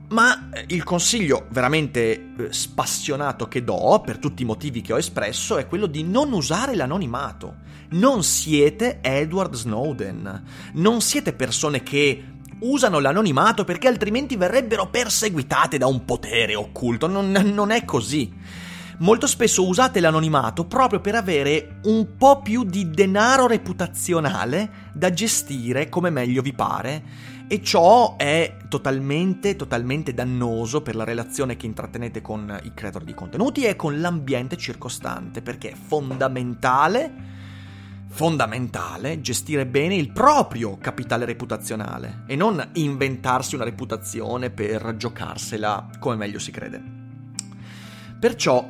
Ma 0.09 0.49
eh, 0.51 0.65
il 0.67 0.83
consiglio 0.83 1.47
veramente 1.49 2.33
eh, 2.37 2.53
spassionato 2.53 3.47
che 3.47 3.63
do, 3.63 4.01
per 4.05 4.17
tutti 4.17 4.43
i 4.43 4.45
motivi 4.45 4.81
che 4.81 4.93
ho 4.93 4.97
espresso, 4.97 5.57
è 5.57 5.67
quello 5.67 5.85
di 5.85 6.03
non 6.03 6.33
usare 6.33 6.75
l'anonimato. 6.75 7.65
Non 7.89 8.23
siete 8.23 8.99
Edward 9.01 9.53
Snowden. 9.53 10.43
Non 10.73 10.99
siete 10.99 11.31
persone 11.31 11.83
che 11.83 12.35
usano 12.59 12.99
l'anonimato 12.99 13.63
perché 13.63 13.87
altrimenti 13.87 14.35
verrebbero 14.35 14.87
perseguitate 14.87 15.77
da 15.77 15.87
un 15.87 16.05
potere 16.05 16.55
occulto. 16.55 17.07
Non, 17.07 17.31
non, 17.31 17.71
è 17.71 17.85
così. 17.85 18.33
Molto 18.99 19.27
spesso 19.27 19.67
usate 19.67 19.99
l'anonimato 19.99 20.65
proprio 20.65 20.99
per 20.99 21.15
avere 21.15 21.79
un 21.83 22.17
po' 22.17 22.41
più 22.41 22.63
di 22.63 22.89
denaro 22.89 23.45
reputazionale 23.45 24.89
da 24.91 25.11
gestire 25.11 25.87
come 25.89 26.09
meglio 26.09 26.41
vi 26.41 26.53
pare. 26.53 27.35
E 27.49 27.61
ciò 27.61 28.17
è 28.17 28.57
totalmente, 28.67 29.55
totalmente 29.55 30.13
dannoso 30.13 30.81
per 30.81 30.95
la 30.95 31.05
relazione 31.05 31.55
che 31.55 31.65
intrattenete 31.65 32.21
con 32.21 32.59
i 32.63 32.73
creator 32.73 33.03
di 33.03 33.13
contenuti 33.13 33.63
e 33.63 33.77
con 33.77 34.01
l'ambiente 34.01 34.57
circostante, 34.57 35.41
perché 35.41 35.69
è 35.71 35.75
fondamentale 35.75 37.35
fondamentale 38.09 39.21
gestire 39.21 39.65
bene 39.65 39.95
il 39.95 40.11
proprio 40.11 40.77
capitale 40.77 41.25
reputazionale 41.25 42.23
e 42.27 42.35
non 42.35 42.69
inventarsi 42.73 43.55
una 43.55 43.63
reputazione 43.63 44.49
per 44.49 44.95
giocarsela 44.97 45.89
come 45.99 46.15
meglio 46.15 46.39
si 46.39 46.51
crede. 46.51 46.81
Perciò 48.19 48.67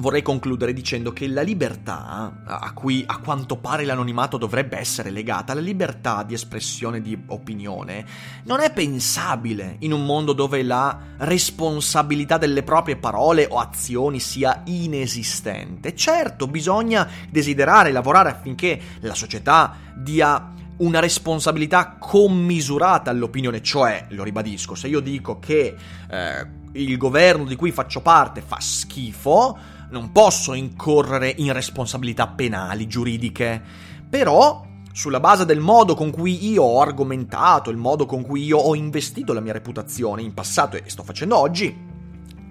vorrei 0.00 0.22
concludere 0.22 0.72
dicendo 0.72 1.12
che 1.12 1.28
la 1.28 1.42
libertà, 1.42 2.42
a 2.44 2.72
cui 2.72 3.04
a 3.06 3.18
quanto 3.18 3.56
pare 3.56 3.84
l'anonimato 3.84 4.36
dovrebbe 4.36 4.78
essere 4.78 5.10
legata, 5.10 5.54
la 5.54 5.60
libertà 5.60 6.22
di 6.22 6.34
espressione 6.34 7.00
di 7.00 7.18
opinione, 7.26 8.04
non 8.44 8.60
è 8.60 8.72
pensabile 8.72 9.76
in 9.80 9.92
un 9.92 10.04
mondo 10.04 10.32
dove 10.32 10.62
la 10.62 10.98
responsabilità 11.18 12.38
delle 12.38 12.62
proprie 12.62 12.96
parole 12.96 13.46
o 13.48 13.58
azioni 13.58 14.20
sia 14.20 14.62
inesistente. 14.66 15.94
Certo, 15.94 16.46
bisogna 16.46 17.08
desiderare, 17.30 17.92
lavorare 17.92 18.30
affinché 18.30 18.80
la 19.00 19.14
società 19.14 19.76
dia 19.94 20.52
una 20.78 21.00
responsabilità 21.00 21.96
commisurata 21.98 23.10
all'opinione, 23.10 23.62
cioè, 23.62 24.06
lo 24.10 24.22
ribadisco, 24.22 24.74
se 24.74 24.88
io 24.88 25.00
dico 25.00 25.38
che 25.38 25.74
eh, 26.10 26.46
il 26.72 26.96
governo 26.96 27.44
di 27.44 27.56
cui 27.56 27.70
faccio 27.70 28.00
parte 28.00 28.40
fa 28.40 28.58
schifo, 28.60 29.56
non 29.90 30.12
posso 30.12 30.52
incorrere 30.54 31.32
in 31.38 31.52
responsabilità 31.52 32.26
penali, 32.26 32.86
giuridiche, 32.86 33.62
però 34.08 34.66
sulla 34.92 35.20
base 35.20 35.44
del 35.44 35.60
modo 35.60 35.94
con 35.94 36.10
cui 36.10 36.48
io 36.50 36.62
ho 36.64 36.80
argomentato, 36.80 37.70
il 37.70 37.76
modo 37.76 38.04
con 38.04 38.22
cui 38.22 38.42
io 38.42 38.58
ho 38.58 38.74
investito 38.74 39.32
la 39.32 39.40
mia 39.40 39.52
reputazione 39.52 40.22
in 40.22 40.34
passato 40.34 40.76
e 40.76 40.82
sto 40.86 41.02
facendo 41.02 41.36
oggi, 41.36 41.87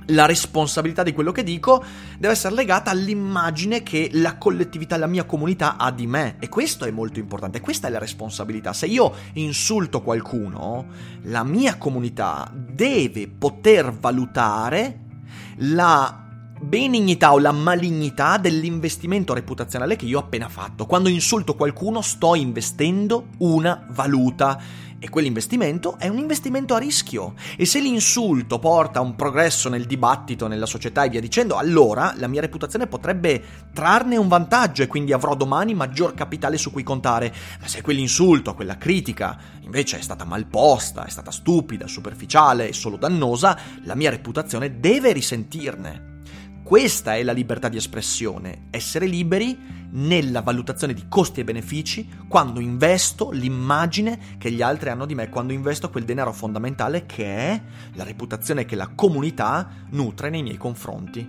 la 0.08 0.26
responsabilità 0.26 1.04
di 1.04 1.14
quello 1.14 1.32
che 1.32 1.44
dico 1.44 1.84
deve 2.18 2.34
essere 2.34 2.56
legata 2.56 2.92
all'immagine 2.92 3.84
che 3.84 4.10
la 4.14 4.38
collettività, 4.38 4.98
la 4.98 5.08
mia 5.08 5.26
comunità 5.26 5.78
ha 5.78 5.92
di 5.92 6.08
me. 6.08 6.38
E 6.40 6.50
questo 6.50 6.86
è 6.86 6.92
molto 6.92 7.20
importante, 7.20 7.60
questa 7.60 7.88
è 7.88 7.92
la 7.92 8.00
responsabilità. 8.00 8.74
Se 8.74 8.86
io 8.86 9.14
insulto 9.34 10.02
qualcuno, 10.02 10.88
la 11.24 11.44
mia 11.44 11.78
comunità 11.78 12.52
deve 12.54 13.28
poter 13.28 13.92
valutare 13.92 15.06
la 15.58 16.24
benignità 16.60 17.34
o 17.34 17.40
la 17.40 17.52
malignità 17.52 18.38
dell'investimento 18.38 19.34
reputazionale 19.34 19.96
che 19.96 20.06
io 20.06 20.20
ho 20.20 20.24
appena 20.24 20.50
fatto. 20.50 20.86
Quando 20.86 21.10
insulto 21.10 21.56
qualcuno 21.56 22.02
sto 22.02 22.36
investendo 22.36 23.28
una 23.40 23.86
valuta 23.90 24.60
e 25.00 25.10
quell'investimento 25.10 25.98
è 25.98 26.08
un 26.08 26.18
investimento 26.18 26.74
a 26.74 26.80
rischio. 26.80 27.34
E 27.56 27.66
se 27.66 27.80
l'insulto 27.80 28.60
porta 28.60 29.00
a 29.00 29.04
un 29.04 29.16
progresso 29.16 29.70
nel 29.70 29.86
dibattito, 29.86 30.48
nella 30.48 30.66
società 30.66 31.04
e 31.04 31.10
via 31.10 31.22
dicendo, 31.22 31.58
allora 31.58 32.14
la 32.18 32.28
mia 32.28 32.42
reputazione 32.42 32.88
potrebbe 32.88 33.44
trarne 33.74 34.18
un 34.18 34.28
vantaggio 34.28 34.84
e 34.84 34.88
quindi 34.88 35.14
avrò 35.14 35.36
domani 35.36 35.74
maggior 35.74 36.14
capitale 36.14 36.58
su 36.58 36.72
cui 36.72 36.84
contare. 36.84 37.34
Ma 37.60 37.68
se 37.68 37.82
quell'insulto, 37.82 38.54
quella 38.54 38.78
critica, 38.78 39.38
invece 39.62 40.00
è 40.00 40.02
stata 40.02 40.26
malposta, 40.26 41.06
è 41.06 41.10
stata 41.10 41.32
stupida, 41.32 41.88
superficiale 41.88 42.68
e 42.68 42.74
solo 42.74 42.98
dannosa, 42.98 43.58
la 43.84 43.96
mia 43.96 44.10
reputazione 44.10 44.80
deve 44.80 45.12
risentirne. 45.12 46.17
Questa 46.68 47.16
è 47.16 47.24
la 47.24 47.32
libertà 47.32 47.70
di 47.70 47.78
espressione, 47.78 48.64
essere 48.72 49.06
liberi 49.06 49.58
nella 49.92 50.42
valutazione 50.42 50.94
di 50.94 51.06
costi 51.08 51.40
e 51.40 51.46
benefici 51.46 52.10
quando 52.28 52.60
investo 52.60 53.32
l'immagine 53.32 54.36
che 54.38 54.52
gli 54.52 54.62
altri 54.62 54.90
hanno 54.90 55.06
di 55.06 55.16
me, 55.16 55.30
quando 55.30 55.54
investo 55.54 55.90
quel 55.90 56.04
denaro 56.04 56.34
fondamentale 56.34 57.06
che 57.06 57.24
è 57.24 57.62
la 57.94 58.04
reputazione 58.04 58.66
che 58.66 58.76
la 58.76 58.90
comunità 58.94 59.86
nutre 59.92 60.30
nei 60.30 60.44
miei 60.44 60.58
confronti. 60.58 61.26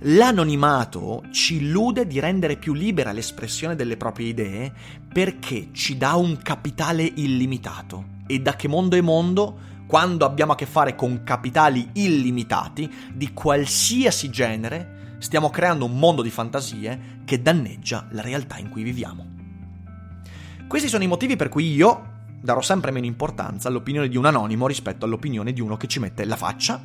L'anonimato 0.00 1.22
ci 1.30 1.58
illude 1.58 2.08
di 2.08 2.18
rendere 2.18 2.56
più 2.56 2.72
libera 2.72 3.12
l'espressione 3.12 3.76
delle 3.76 3.96
proprie 3.96 4.26
idee 4.26 4.72
perché 5.12 5.68
ci 5.70 5.96
dà 5.98 6.14
un 6.14 6.36
capitale 6.42 7.04
illimitato. 7.04 8.18
E 8.26 8.40
da 8.40 8.56
che 8.56 8.66
mondo 8.66 8.96
è 8.96 9.00
mondo 9.00 9.69
quando 9.90 10.24
abbiamo 10.24 10.52
a 10.52 10.54
che 10.54 10.66
fare 10.66 10.94
con 10.94 11.24
capitali 11.24 11.88
illimitati 11.94 12.88
di 13.12 13.32
qualsiasi 13.32 14.30
genere, 14.30 15.16
stiamo 15.18 15.50
creando 15.50 15.84
un 15.84 15.98
mondo 15.98 16.22
di 16.22 16.30
fantasie 16.30 17.22
che 17.24 17.42
danneggia 17.42 18.06
la 18.12 18.22
realtà 18.22 18.58
in 18.58 18.68
cui 18.68 18.84
viviamo. 18.84 19.26
Questi 20.68 20.86
sono 20.86 21.02
i 21.02 21.08
motivi 21.08 21.34
per 21.34 21.48
cui 21.48 21.74
io 21.74 22.28
darò 22.40 22.60
sempre 22.60 22.92
meno 22.92 23.06
importanza 23.06 23.66
all'opinione 23.66 24.08
di 24.08 24.16
un 24.16 24.26
anonimo 24.26 24.68
rispetto 24.68 25.06
all'opinione 25.06 25.52
di 25.52 25.60
uno 25.60 25.76
che 25.76 25.88
ci 25.88 25.98
mette 25.98 26.24
la 26.24 26.36
faccia, 26.36 26.80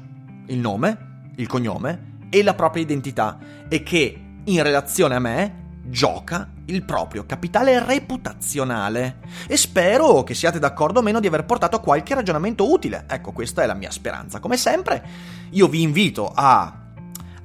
il 0.48 0.58
nome, 0.58 1.30
il 1.36 1.46
cognome 1.46 2.14
e 2.32 2.42
la 2.42 2.56
propria 2.56 2.82
identità 2.82 3.38
e 3.70 3.84
che 3.84 4.20
in 4.44 4.64
relazione 4.64 5.14
a 5.14 5.20
me 5.20 5.65
gioca 5.88 6.50
il 6.66 6.84
proprio 6.84 7.26
capitale 7.26 7.84
reputazionale. 7.84 9.20
E 9.48 9.58
spero 9.58 10.24
che 10.24 10.34
siate 10.34 10.60
d'accordo 10.60 11.00
o 11.00 11.04
meno 11.04 11.20
di 11.20 11.28
aver 11.28 11.46
portato 11.46 11.80
qualche 11.80 12.16
ragionamento 12.16 12.72
utile. 12.72 13.06
Ecco, 13.08 13.32
questa 13.32 13.64
è 13.64 13.66
la 13.66 13.74
mia 13.74 13.92
speranza. 13.92 14.40
Come 14.40 14.58
sempre, 14.58 15.04
io 15.52 15.68
vi 15.68 15.82
invito 15.82 16.32
a 16.34 16.82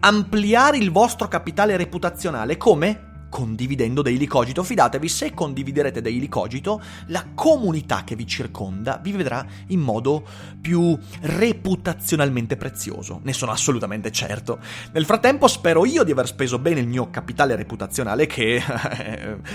ampliare 0.00 0.78
il 0.78 0.90
vostro 0.90 1.28
capitale 1.28 1.76
reputazionale 1.76 2.56
come 2.56 3.09
condividendo 3.30 4.02
Daily 4.02 4.26
Cogito. 4.26 4.62
Fidatevi, 4.62 5.08
se 5.08 5.32
condividerete 5.32 6.02
Daily 6.02 6.28
Cogito, 6.28 6.82
la 7.06 7.24
comunità 7.34 8.04
che 8.04 8.14
vi 8.14 8.26
circonda 8.26 9.00
vi 9.02 9.12
vedrà 9.12 9.46
in 9.68 9.80
modo 9.80 10.22
più 10.60 10.98
reputazionalmente 11.22 12.58
prezioso. 12.58 13.20
Ne 13.22 13.32
sono 13.32 13.52
assolutamente 13.52 14.10
certo. 14.10 14.58
Nel 14.92 15.06
frattempo 15.06 15.48
spero 15.48 15.86
io 15.86 16.04
di 16.04 16.10
aver 16.10 16.26
speso 16.26 16.58
bene 16.58 16.80
il 16.80 16.88
mio 16.88 17.08
capitale 17.08 17.56
reputazionale, 17.56 18.26
che 18.26 18.62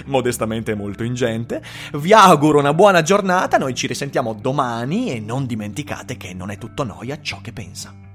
modestamente 0.05 0.71
è 0.71 0.75
molto 0.75 1.03
ingente. 1.03 1.61
Vi 1.93 2.13
auguro 2.13 2.57
una 2.57 2.73
buona 2.73 3.03
giornata, 3.03 3.57
noi 3.57 3.75
ci 3.75 3.85
risentiamo 3.85 4.33
domani 4.33 5.11
e 5.11 5.19
non 5.19 5.45
dimenticate 5.45 6.17
che 6.17 6.33
non 6.33 6.49
è 6.49 6.57
tutto 6.57 6.83
noia 6.83 7.19
ciò 7.21 7.41
che 7.41 7.51
pensa. 7.51 8.14